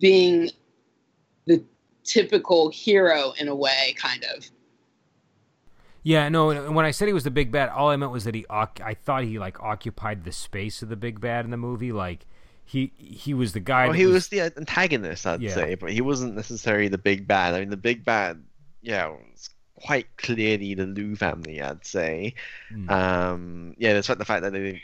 [0.00, 0.50] being
[1.46, 1.62] the
[2.04, 4.50] typical hero in a way, kind of.
[6.02, 6.70] yeah, no.
[6.72, 8.46] When I said he was the big bad, all I meant was that he.
[8.50, 11.92] I thought he like occupied the space of the big bad in the movie.
[11.92, 12.26] Like
[12.64, 13.84] he he was the guy.
[13.86, 15.54] Well, he was the antagonist, I'd Yeah.
[15.54, 17.54] say, but he wasn't necessarily the big bad.
[17.54, 18.42] I mean, the big bad,
[18.80, 22.34] yeah, was quite clearly the Liu family, I'd say.
[22.72, 22.90] Mm.
[22.90, 24.80] Um, yeah, despite the fact that they,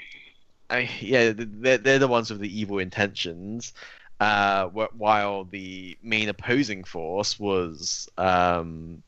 [0.69, 3.73] I, yeah, they're, they're the ones with the evil intentions.
[4.19, 9.03] Uh, while the main opposing force was um,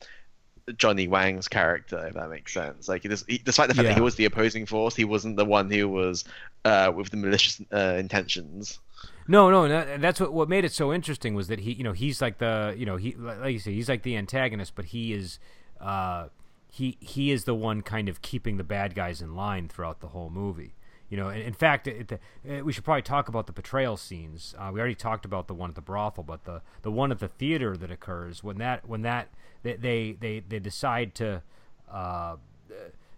[0.77, 2.89] Johnny Wang's character, if that makes sense.
[2.89, 5.71] Like, he, despite the fact that he was the opposing force, he wasn't the one
[5.71, 6.25] who was
[6.67, 8.79] uh, with the malicious uh, intentions.
[9.27, 11.93] No, no, that, that's what what made it so interesting was that he, you know,
[11.93, 15.13] he's like the, you know, he like you say, he's like the antagonist, but he
[15.13, 15.39] is,
[15.81, 16.29] uh,
[16.71, 20.09] he he is the one kind of keeping the bad guys in line throughout the
[20.09, 20.75] whole movie.
[21.09, 23.97] You know, in, in fact, it, it, uh, we should probably talk about the betrayal
[23.97, 24.55] scenes.
[24.59, 27.19] Uh, we already talked about the one at the brothel, but the the one at
[27.19, 29.29] the theater that occurs when that when that
[29.63, 31.43] they they they, they decide to
[31.91, 32.37] uh,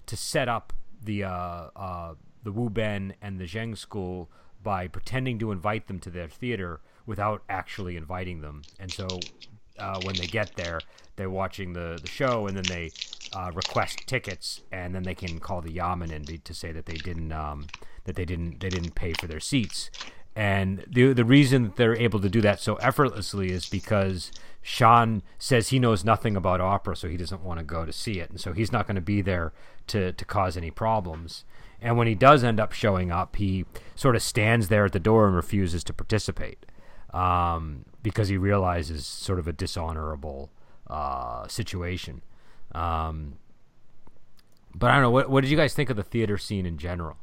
[0.07, 0.73] to set up
[1.03, 4.29] the uh, uh, the Wu Ben and the Zheng school
[4.63, 8.63] by pretending to invite them to their theater without actually inviting them.
[8.79, 9.07] And so
[9.81, 10.81] uh, when they get there,
[11.17, 12.91] they're watching the, the show, and then they
[13.35, 16.87] uh, request tickets, and then they can call the yamen in be, to say that
[16.87, 17.67] they didn't um,
[18.05, 19.91] that they didn't they didn't pay for their seats.
[20.37, 24.31] And the the reason that they're able to do that so effortlessly is because
[24.63, 28.21] Sean says he knows nothing about opera, so he doesn't want to go to see
[28.21, 29.53] it, and so he's not going to be there
[29.89, 31.45] to to cause any problems.
[31.83, 33.65] And when he does end up showing up, he
[33.97, 36.67] sort of stands there at the door and refuses to participate
[37.13, 40.51] um, because he realizes sort of a dishonorable
[40.89, 42.23] uh, situation.
[42.73, 43.35] Um,
[44.75, 45.11] but I don't know.
[45.11, 47.17] What, what did you guys think of the theater scene in general?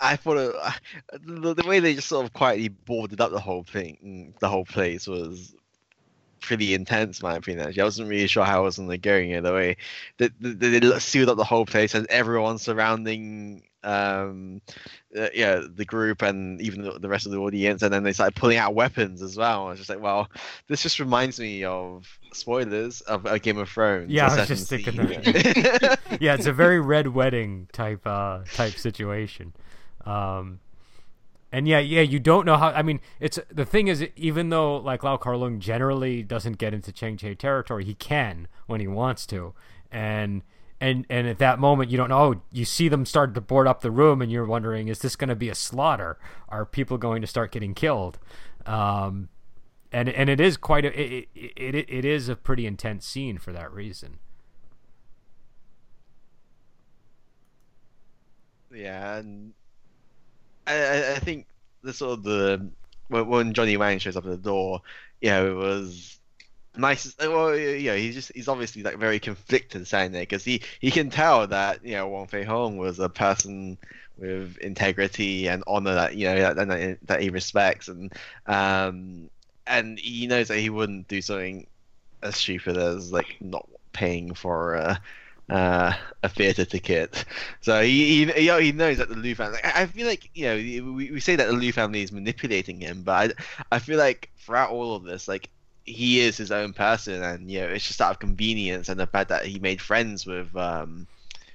[0.00, 0.54] I thought it,
[1.24, 4.64] the, the way they just sort of quietly boarded up the whole thing, the whole
[4.64, 5.54] place was
[6.40, 7.66] pretty intense, in my opinion.
[7.66, 7.82] Actually.
[7.82, 9.76] I wasn't really sure how it was going to go either way.
[10.18, 14.60] They, they, they sealed up the whole place and everyone surrounding um
[15.16, 18.12] uh, yeah the group and even the, the, rest of the audience and then they
[18.12, 19.66] started pulling out weapons as well.
[19.66, 20.28] I was just like well
[20.66, 24.68] this just reminds me of spoilers of a game of thrones yeah i was just
[24.68, 25.98] thinking that.
[26.20, 29.52] Yeah it's a very red wedding type uh type situation.
[30.04, 30.60] Um
[31.50, 32.68] and yeah, yeah, you don't know how.
[32.68, 36.92] I mean, it's the thing is, even though like Lau Kar-leung generally doesn't get into
[36.92, 39.54] Chang Cheh territory, he can when he wants to,
[39.90, 40.42] and
[40.80, 42.18] and and at that moment you don't know.
[42.18, 45.16] Oh, you see them start to board up the room, and you're wondering, is this
[45.16, 46.18] going to be a slaughter?
[46.48, 48.18] Are people going to start getting killed?
[48.66, 49.28] Um,
[49.92, 53.38] and and it is quite a it, it, it, it is a pretty intense scene
[53.38, 54.18] for that reason.
[58.70, 59.54] Yeah, and
[60.66, 61.46] I, I think
[61.82, 62.70] the sort of the
[63.08, 64.82] when Johnny Wang shows up at the door,
[65.30, 66.17] know, it was
[66.78, 67.14] nice.
[67.18, 71.10] Well, yeah, he's just he's obviously like very conflicted saying there because he he can
[71.10, 73.78] tell that you know Wong Fei Hung was a person
[74.16, 78.12] with integrity and honor that you know that that, that he respects and
[78.46, 79.30] um
[79.66, 81.66] and he knows that he wouldn't do something
[82.22, 84.96] as stupid as like not paying for uh,
[85.50, 87.24] uh, a theater ticket.
[87.60, 89.58] So he, he he knows that the Liu family.
[89.64, 93.02] I feel like you know we, we say that the Liu family is manipulating him,
[93.02, 93.34] but
[93.70, 95.50] I I feel like throughout all of this, like
[95.88, 99.06] he is his own person, and you know it's just out of convenience and the
[99.06, 101.06] fact that he made friends with um,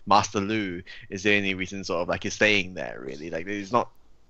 [0.06, 3.02] Master Lu is the only reason sort of like he's staying there.
[3.04, 3.90] Really, like it's not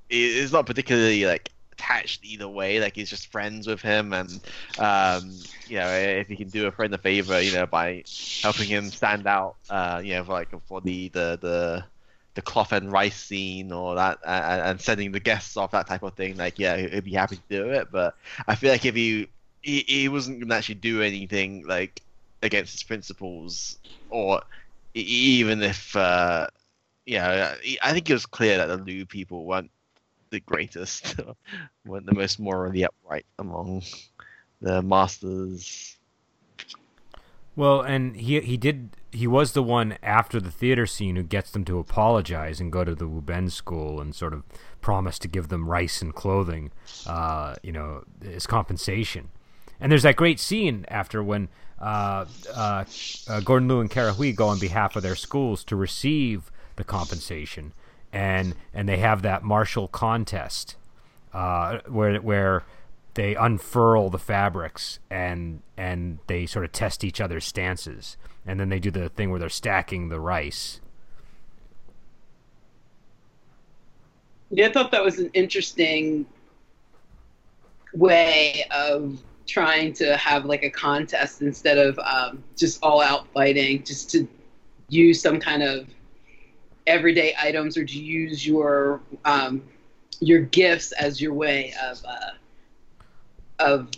[0.09, 2.79] it's not particularly like attached either way.
[2.79, 4.29] Like he's just friends with him, and
[4.77, 5.33] um,
[5.67, 8.03] you know, if he can do a friend a favor, you know, by
[8.41, 11.85] helping him stand out, uh, you know, for like for the the the
[12.35, 16.01] the cloth and rice scene or that and, and sending the guests off that type
[16.01, 18.15] of thing like yeah he'd be happy to do it but
[18.47, 19.27] i feel like if he
[19.63, 22.01] he, he wasn't going to actually do anything like
[22.41, 23.77] against his principles
[24.09, 24.41] or
[24.93, 26.45] even if uh
[27.05, 29.71] yeah i think it was clear that the Liu people weren't
[30.33, 31.15] the greatest,
[31.85, 33.83] one the most morally upright among
[34.59, 35.95] the masters.
[37.55, 41.51] Well, and he he did he was the one after the theater scene who gets
[41.51, 44.43] them to apologize and go to the Wuben school and sort of
[44.81, 46.71] promise to give them rice and clothing,
[47.05, 49.29] uh, you know, as compensation.
[49.83, 52.23] And there's that great scene after when uh,
[52.55, 52.85] uh,
[53.27, 56.85] uh Gordon Liu and Kara Hui go on behalf of their schools to receive the
[56.85, 57.73] compensation.
[58.13, 60.77] And and they have that martial contest
[61.33, 62.63] uh, where where
[63.15, 68.15] they unfurl the fabrics and and they sort of test each other's stances.
[68.45, 70.79] And then they do the thing where they're stacking the rice.
[74.49, 76.25] Yeah i thought that was an interesting
[77.93, 83.83] way of trying to have like a contest instead of um, just all out fighting
[83.83, 84.27] just to
[84.89, 85.87] use some kind of
[86.87, 89.63] everyday items or to use your um,
[90.19, 92.31] your gifts as your way of uh,
[93.59, 93.89] of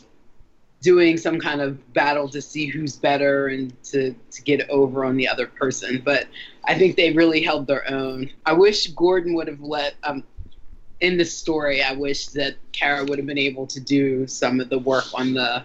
[0.85, 5.17] doing some kind of battle to see who's better and to, to get over on
[5.17, 5.99] the other person.
[6.05, 6.27] But
[6.65, 8.29] I think they really held their own.
[8.45, 10.23] I wish Gordon would have let um,
[11.01, 11.83] in the story.
[11.83, 15.33] I wish that Kara would have been able to do some of the work on
[15.33, 15.63] the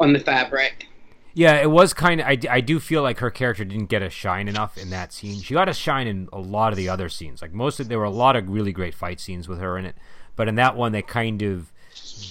[0.00, 0.86] on the fabric.
[1.34, 2.26] Yeah, it was kind of.
[2.26, 5.40] I, I do feel like her character didn't get a shine enough in that scene.
[5.40, 7.42] She got a shine in a lot of the other scenes.
[7.42, 9.94] Like mostly, there were a lot of really great fight scenes with her in it,
[10.34, 11.72] but in that one they kind of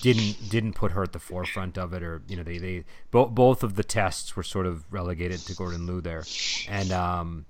[0.02, 3.32] didn't didn't put her at the forefront of it, or you know they they both
[3.32, 6.26] both of the tests were sort of relegated to Gordon Liu there,
[6.68, 7.46] and um,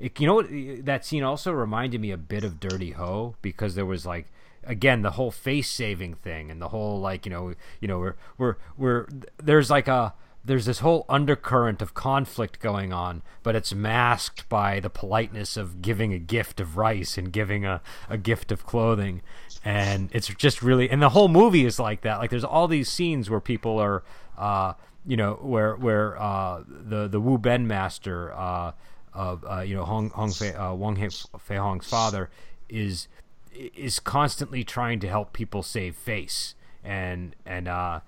[0.00, 0.42] it, you know
[0.82, 4.26] that scene also reminded me a bit of Dirty Ho because there was like
[4.64, 8.16] again the whole face saving thing and the whole like you know you know we're
[8.38, 9.06] we're we're
[9.38, 10.14] there's like a
[10.44, 15.82] there's this whole undercurrent of conflict going on, but it's masked by the politeness of
[15.82, 19.20] giving a gift of rice and giving a, a gift of clothing.
[19.64, 22.18] And it's just really, and the whole movie is like that.
[22.18, 24.02] Like there's all these scenes where people are,
[24.38, 24.72] uh,
[25.06, 28.72] you know, where where uh, the the Wu Ben master uh,
[29.12, 30.96] of uh, you know Hong Hong Fei, uh, Wong
[31.38, 32.30] Fei Hung's father
[32.68, 33.08] is
[33.52, 36.54] is constantly trying to help people save face
[36.84, 38.00] and and uh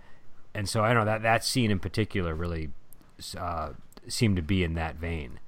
[0.55, 2.71] and so I don't know that that scene in particular really
[3.39, 3.71] uh,
[4.09, 5.39] seemed to be in that vein.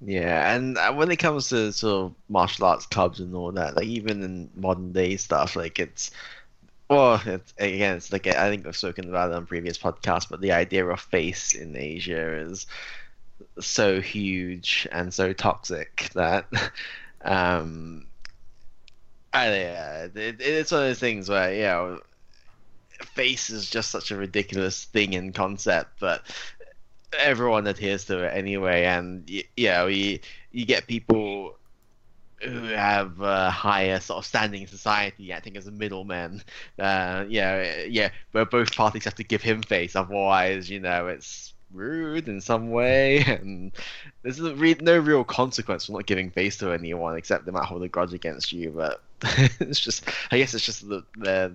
[0.00, 3.76] Yeah, and uh, when it comes to sort of martial arts clubs and all that,
[3.76, 6.10] like even in modern day stuff, like it's
[6.88, 10.40] well, it's, again, it's like I think I've spoken about it on previous podcasts, but
[10.40, 12.66] the idea of face in Asia is
[13.60, 16.48] so huge and so toxic that
[17.24, 18.08] um,
[19.32, 22.00] I, yeah, it, it's one of those things where you know
[23.04, 26.22] face is just such a ridiculous thing in concept, but
[27.18, 30.20] everyone adheres to it anyway, and y- yeah, you
[30.52, 31.58] you get people
[32.42, 36.42] who have a higher sort of standing in society acting as a middleman.
[36.78, 41.54] Uh, yeah, yeah, where both parties have to give him face, otherwise, you know, it's
[41.72, 43.72] rude in some way, and
[44.22, 47.82] there's re- no real consequence for not giving face to anyone except they might hold
[47.82, 48.70] a grudge against you.
[48.70, 49.02] But
[49.60, 51.54] it's just, I guess it's just the, the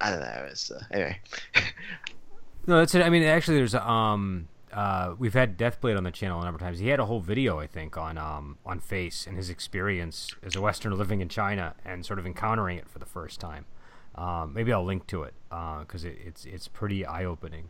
[0.00, 0.46] I don't know.
[0.50, 1.20] It's uh, anyway.
[2.66, 3.02] no, that's it.
[3.02, 4.48] I mean, actually, there's um.
[4.72, 6.78] Uh, we've had Deathblade on the channel a number of times.
[6.78, 10.56] He had a whole video, I think, on um, on face and his experience as
[10.56, 13.66] a Westerner living in China and sort of encountering it for the first time.
[14.14, 17.68] Um, maybe I'll link to it because uh, it, it's it's pretty eye opening.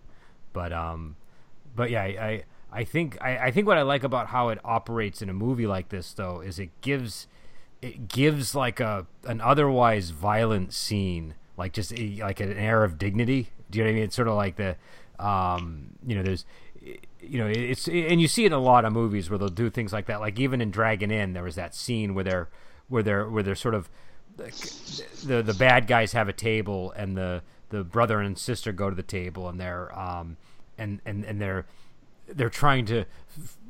[0.52, 1.16] But um,
[1.74, 5.22] but yeah, I, I, think I, I think what I like about how it operates
[5.22, 7.26] in a movie like this though is it gives
[7.80, 12.98] it gives like a an otherwise violent scene like just a, like an air of
[12.98, 13.50] dignity.
[13.70, 14.04] Do you know what I mean?
[14.04, 14.76] It's sort of like the
[15.18, 16.44] um, you know there's
[17.22, 19.70] you know it's and you see it in a lot of movies where they'll do
[19.70, 20.20] things like that.
[20.20, 22.48] Like even in Dragon Inn, there was that scene where they're
[22.88, 23.88] where they're where they're sort of
[24.36, 28.96] the the bad guys have a table and the the brother and sister go to
[28.96, 30.36] the table and they're um,
[30.78, 31.66] and and and they're
[32.28, 33.04] they're trying to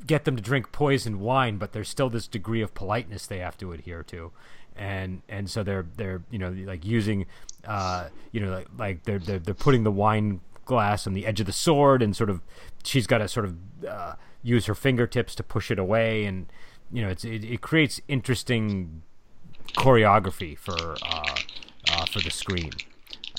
[0.05, 3.57] get them to drink poison wine, but there's still this degree of politeness they have
[3.57, 4.31] to adhere to,
[4.75, 7.25] and and so they're they're you know like using
[7.65, 11.39] uh, you know like like they're, they're they're putting the wine glass on the edge
[11.39, 12.41] of the sword and sort of
[12.83, 13.57] she's got to sort of
[13.87, 16.47] uh, use her fingertips to push it away and
[16.91, 19.03] you know it's it, it creates interesting
[19.75, 21.35] choreography for uh,
[21.89, 22.71] uh, for the screen.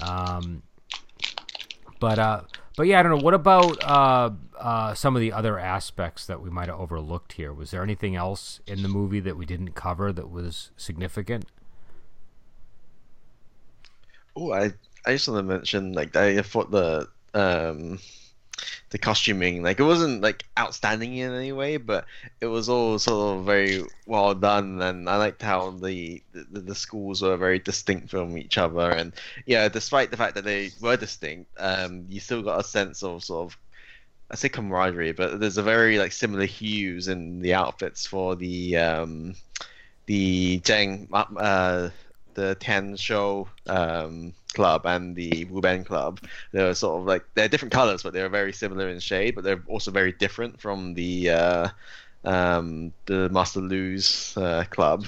[0.03, 0.63] Um,
[2.01, 2.43] but uh,
[2.77, 3.25] but yeah, I don't know.
[3.25, 7.53] What about uh, uh, some of the other aspects that we might have overlooked here?
[7.53, 11.47] Was there anything else in the movie that we didn't cover that was significant?
[14.37, 14.73] Oh, I
[15.07, 17.99] I just want to mention like I thought the um
[18.91, 19.63] the costuming.
[19.63, 22.07] Like it wasn't like outstanding in any way, but
[22.41, 24.81] it was all sort of very well done.
[24.81, 28.91] And I liked how the the, the schools were very distinct from each other.
[28.91, 29.13] And
[29.47, 33.25] yeah, despite the fact that they were distinct, um, you still got a sense of
[33.25, 33.59] sort of
[34.31, 38.77] I say camaraderie, but there's a very like similar hues in the outfits for the
[38.77, 39.35] um,
[40.07, 41.91] the Zheng uh,
[42.35, 46.21] the Ten Show um, Club and the Wuben Club.
[46.53, 49.35] They're sort of like they're different colors, but they're very similar in shade.
[49.35, 51.69] But they're also very different from the uh,
[52.25, 55.07] um, the Master Lu's uh, club.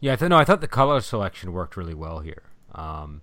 [0.00, 2.42] Yeah, I th- no, I thought the color selection worked really well here,
[2.74, 3.22] um,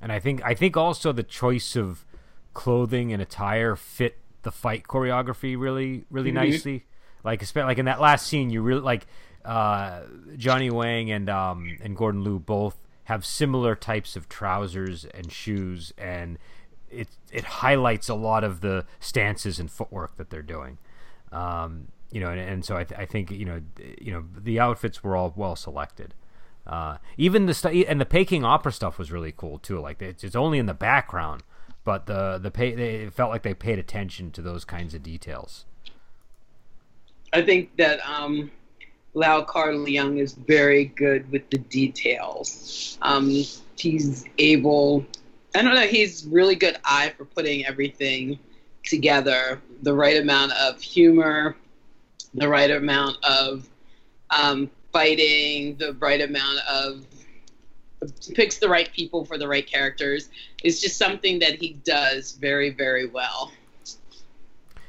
[0.00, 2.04] and I think I think also the choice of
[2.52, 6.50] clothing and attire fit the fight choreography really really mm-hmm.
[6.50, 6.84] nicely.
[7.22, 9.06] Like, like in that last scene, you really like
[9.44, 10.00] uh,
[10.36, 12.76] Johnny Wang and um, and Gordon Liu both
[13.10, 16.38] have similar types of trousers and shoes, and
[16.88, 20.78] it it highlights a lot of the stances and footwork that they're doing.
[21.32, 23.62] Um, you know, and, and so I, th- I, think you know,
[24.00, 26.14] you know, the outfits were all well selected.
[26.64, 29.80] Uh, even the and the Peking opera stuff was really cool too.
[29.80, 31.42] Like it's, it's only in the background,
[31.82, 35.64] but the the pay they felt like they paid attention to those kinds of details.
[37.32, 38.52] I think that um,
[39.14, 42.98] Lau Kar-leung is very good with the details.
[43.02, 43.44] Um,
[43.76, 45.04] he's able,
[45.54, 48.38] I don't know, he's really good eye for putting everything
[48.84, 49.60] together.
[49.82, 51.56] The right amount of humor,
[52.34, 53.68] the right amount of
[54.30, 57.04] um, fighting, the right amount of
[58.34, 60.30] picks the right people for the right characters.
[60.62, 63.52] It's just something that he does very, very well.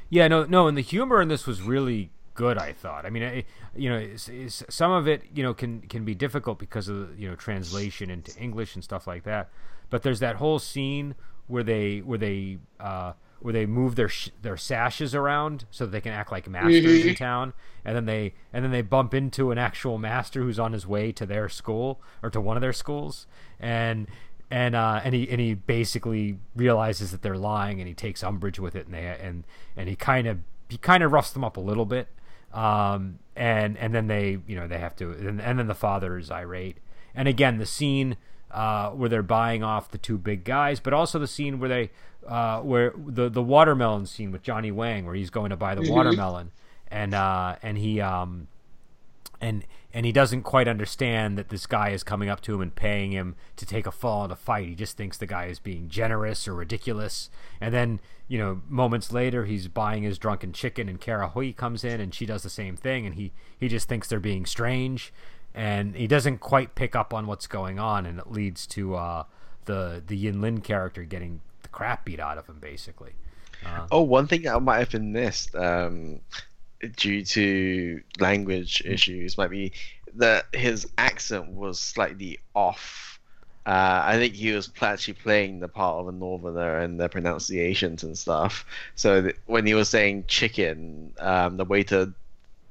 [0.08, 2.58] Yeah, no, no, and the humor in this was really good.
[2.58, 3.04] I thought.
[3.06, 3.44] I mean, I,
[3.74, 7.18] you know, it's, it's, some of it, you know, can can be difficult because of
[7.18, 9.50] you know translation into English and stuff like that.
[9.90, 11.14] But there's that whole scene
[11.46, 15.90] where they where they uh, where they move their sh- their sashes around so that
[15.90, 17.08] they can act like masters mm-hmm.
[17.08, 17.52] in town,
[17.84, 21.12] and then they and then they bump into an actual master who's on his way
[21.12, 23.26] to their school or to one of their schools,
[23.58, 24.06] and
[24.50, 28.58] and uh, and he and he basically realizes that they're lying, and he takes umbrage
[28.58, 29.44] with it, and they and
[29.76, 32.08] and he kind of he kind of roughs them up a little bit,
[32.52, 36.18] um, and and then they you know they have to and, and then the father
[36.18, 36.78] is irate
[37.14, 38.16] and again the scene
[38.50, 41.90] uh, where they're buying off the two big guys but also the scene where they
[42.26, 45.82] uh, where the the watermelon scene with Johnny Wang where he's going to buy the
[45.82, 45.92] mm-hmm.
[45.92, 46.52] watermelon
[46.88, 48.48] and uh, and he um
[49.42, 52.74] and and he doesn't quite understand that this guy is coming up to him and
[52.74, 54.68] paying him to take a fall in a fight.
[54.68, 57.28] He just thinks the guy is being generous or ridiculous.
[57.60, 61.84] And then, you know, moments later, he's buying his drunken chicken, and Kara Hui comes
[61.84, 65.12] in, and she does the same thing, and he he just thinks they're being strange,
[65.54, 69.24] and he doesn't quite pick up on what's going on, and it leads to uh,
[69.66, 73.12] the the Yin Lin character getting the crap beat out of him, basically.
[73.66, 76.20] Uh, Oh, one thing that might have missed um,
[76.96, 79.72] due to language issues might be
[80.14, 83.20] that his accent was slightly off.
[83.64, 88.02] Uh, I think he was actually playing the part of a northerner and the pronunciations
[88.02, 88.66] and stuff.
[88.96, 92.12] So th- when he was saying chicken, um, the waiter,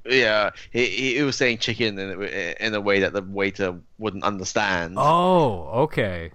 [0.04, 4.96] yeah, he, he was saying chicken in, in a way that the waiter wouldn't understand.
[4.98, 6.30] oh, okay.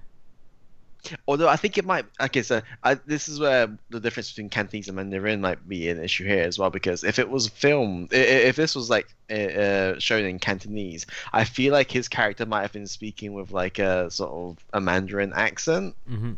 [1.27, 2.05] Although I think it might.
[2.19, 6.03] Okay, so I, this is where the difference between Cantonese and Mandarin might be an
[6.03, 6.69] issue here as well.
[6.69, 11.73] Because if it was filmed, if this was like uh, shown in Cantonese, I feel
[11.73, 15.95] like his character might have been speaking with like a sort of a Mandarin accent
[16.07, 16.33] hmm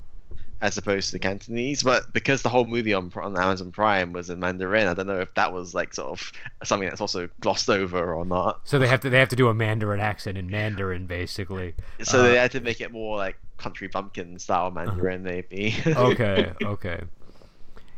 [0.62, 1.84] as opposed to the Cantonese.
[1.84, 5.20] But because the whole movie on on Amazon Prime was in Mandarin, I don't know
[5.20, 6.32] if that was like sort of
[6.64, 8.62] something that's also glossed over or not.
[8.66, 11.76] So they have to they have to do a Mandarin accent in Mandarin, basically.
[12.04, 15.76] So Uh, they had to make it more like country bumpkin style Mandarin, maybe.
[15.88, 17.02] okay, okay.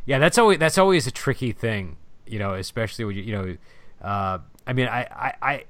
[0.06, 3.58] Yeah, that's always that's always a tricky thing, you know, especially when you you know,
[4.02, 5.66] uh, I mean, I, I, I,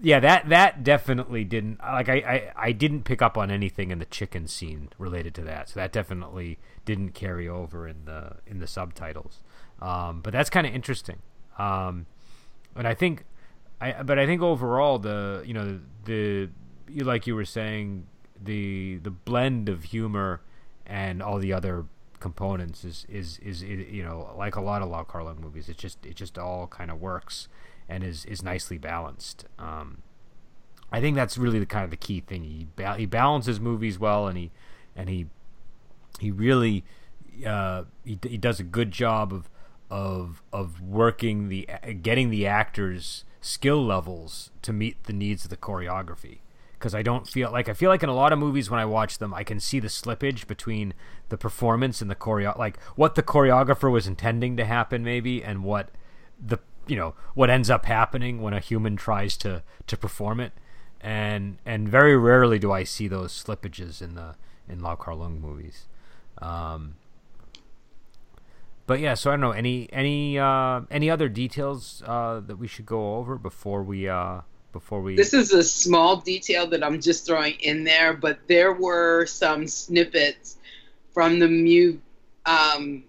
[0.00, 3.98] yeah, that that definitely didn't like I, I I didn't pick up on anything in
[3.98, 8.58] the chicken scene related to that, so that definitely didn't carry over in the in
[8.58, 9.42] the subtitles.
[9.80, 11.18] Um, but that's kind of interesting,
[11.58, 12.06] um,
[12.76, 13.24] and I think,
[13.80, 16.50] I but I think overall the you know the
[16.88, 18.06] you like you were saying
[18.44, 20.40] the the blend of humor
[20.86, 21.86] and all the other
[22.20, 25.76] components is is is, is you know like a lot of Lau Kar-leung movies it
[25.76, 27.48] just it just all kind of works
[27.88, 29.44] and is is nicely balanced.
[29.58, 30.02] Um,
[30.90, 32.44] I think that's really the kind of the key thing.
[32.44, 34.50] He ba- he balances movies well and he
[34.94, 35.26] and he
[36.20, 36.84] he really
[37.46, 39.48] uh, he, he does a good job of
[39.90, 41.68] of of working the
[42.00, 46.38] getting the actors skill levels to meet the needs of the choreography
[46.82, 48.84] because I don't feel like I feel like in a lot of movies when I
[48.84, 50.94] watch them I can see the slippage between
[51.28, 55.62] the performance and the choreo like what the choreographer was intending to happen maybe and
[55.62, 55.90] what
[56.44, 56.58] the
[56.88, 60.52] you know what ends up happening when a human tries to to perform it.
[61.00, 64.34] And and very rarely do I see those slippages in the
[64.68, 65.86] in Lau Kar-leung movies.
[66.38, 66.96] Um
[68.88, 72.66] but yeah so I don't know any any uh any other details uh that we
[72.66, 74.40] should go over before we uh
[74.72, 78.72] before we This is a small detail that I'm just throwing in there, but there
[78.72, 80.56] were some snippets
[81.12, 81.98] from the mu-
[82.46, 83.04] um,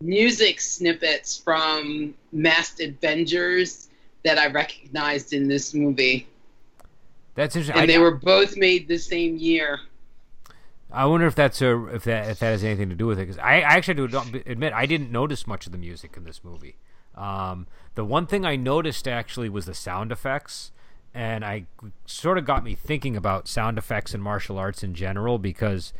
[0.00, 3.88] music snippets from Masked Avengers
[4.24, 6.28] that I recognized in this movie,
[7.34, 9.80] that's interesting and I, they were both made the same year.
[10.90, 13.22] I wonder if that's a if that if that has anything to do with it
[13.22, 16.44] because I, I actually do admit I didn't notice much of the music in this
[16.44, 16.76] movie.
[17.14, 20.70] Um, the one thing I noticed actually was the sound effects,
[21.14, 21.66] and I
[22.06, 25.92] sort of got me thinking about sound effects in martial arts in general because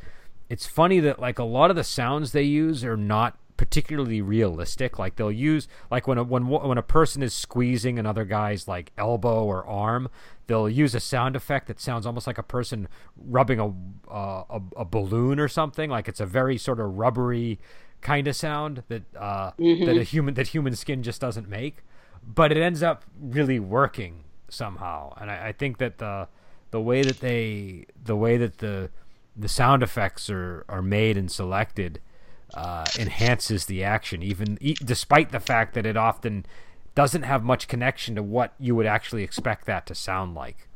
[0.48, 4.98] it's funny that like a lot of the sounds they use are not particularly realistic.
[4.98, 8.92] Like they'll use like when a, when when a person is squeezing another guy's like
[8.96, 10.08] elbow or arm,
[10.46, 13.68] they'll use a sound effect that sounds almost like a person rubbing a
[14.10, 15.90] uh, a, a balloon or something.
[15.90, 17.60] Like it's a very sort of rubbery
[18.00, 21.84] kind of sound that uh, that a human that human skin just doesn't make.
[22.26, 26.28] But it ends up really working somehow, and I, I think that the
[26.70, 28.90] the way that they the way that the
[29.36, 32.00] the sound effects are are made and selected
[32.54, 36.44] uh, enhances the action, even e- despite the fact that it often
[36.94, 40.68] doesn't have much connection to what you would actually expect that to sound like.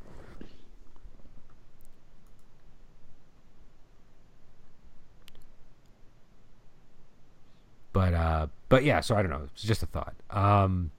[7.92, 9.48] But uh, but yeah, so I don't know.
[9.54, 10.14] It's just a thought.
[10.30, 10.90] Um,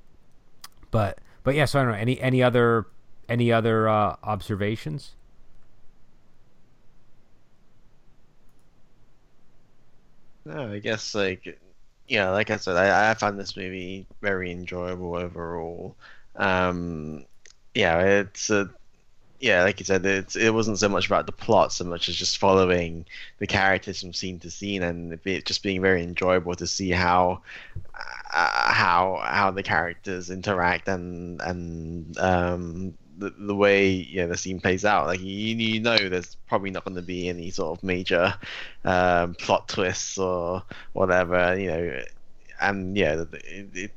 [0.92, 1.98] but but yeah, so I don't know.
[1.98, 2.88] Any any other
[3.30, 5.16] any other uh, observations?
[10.44, 11.58] No, I guess like
[12.08, 15.96] yeah, like I said, I, I found this movie very enjoyable overall.
[16.36, 17.26] Um,
[17.74, 18.70] yeah, it's a
[19.40, 22.38] yeah, like you said, it wasn't so much about the plot so much as just
[22.38, 23.06] following
[23.38, 27.42] the characters from scene to scene and it just being very enjoyable to see how
[28.34, 34.60] uh, how how the characters interact and and um the, the way yeah the scene
[34.60, 35.08] plays out.
[35.08, 38.34] Like you you know there's probably not going to be any sort of major
[38.86, 40.64] um, plot twists or
[40.94, 42.02] whatever, you know,
[42.62, 43.92] and yeah, it it,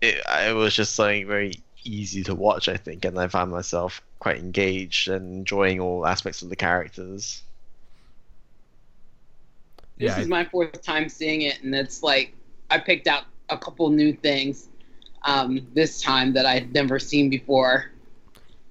[0.00, 1.54] it, it was just something very
[1.84, 6.42] easy to watch, I think, and I found myself quite engaged and enjoying all aspects
[6.42, 7.42] of the characters.
[9.98, 12.34] This Yeah, is I- my fourth time seeing it, and it's like
[12.70, 14.68] I picked out a couple new things
[15.24, 17.90] um, this time that I'd never seen before.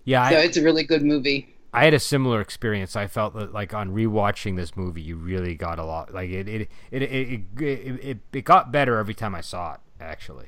[0.06, 1.56] Yeah, So I, it's a really good movie.
[1.72, 2.96] I had a similar experience.
[2.96, 6.14] I felt that like on rewatching this movie, you really got a lot.
[6.14, 9.80] Like it, it, it, it, it, it, it got better every time I saw it.
[10.02, 10.48] Actually,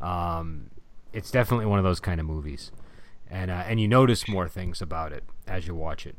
[0.00, 0.70] um,
[1.12, 2.72] it's definitely one of those kind of movies,
[3.28, 6.16] and uh, and you notice more things about it as you watch it,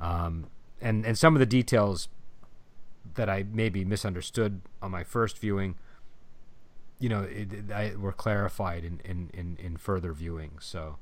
[0.00, 0.46] um,
[0.80, 2.08] and and some of the details
[3.14, 5.76] that I maybe misunderstood on my first viewing,
[6.98, 10.52] you know, it, it, I, were clarified in, in, in, in further viewing.
[10.60, 10.96] So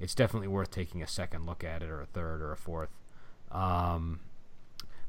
[0.00, 2.90] it's definitely worth taking a second look at it, or a third, or a fourth.
[3.50, 4.20] Um,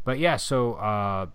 [0.04, 1.28] but yeah, so uh,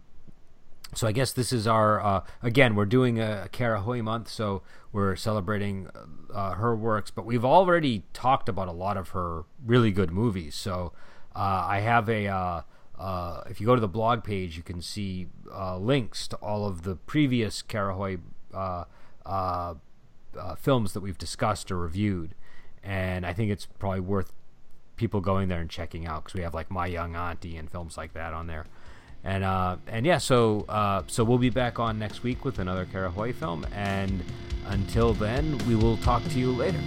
[0.95, 4.63] so I guess this is our uh, again we're doing a, Kara Hui month, so
[4.93, 5.89] we're celebrating
[6.33, 7.11] uh, her works.
[7.11, 10.55] But we've already talked about a lot of her really good movies.
[10.55, 10.93] So
[11.35, 12.63] uh, I have a uh,
[12.99, 16.67] uh, if you go to the blog page, you can see uh, links to all
[16.67, 18.19] of the previous Kara Hui
[20.59, 22.35] films that we've discussed or reviewed
[22.83, 24.33] and I think it's probably worth
[24.97, 27.97] people going there and checking out because we have like My Young Auntie and films
[27.97, 28.67] like that on there.
[29.23, 32.87] And uh, and yeah, so uh, so we'll be back on next week with another
[32.87, 34.25] Kara Hui film, and
[34.67, 36.81] until then, we will talk to you later.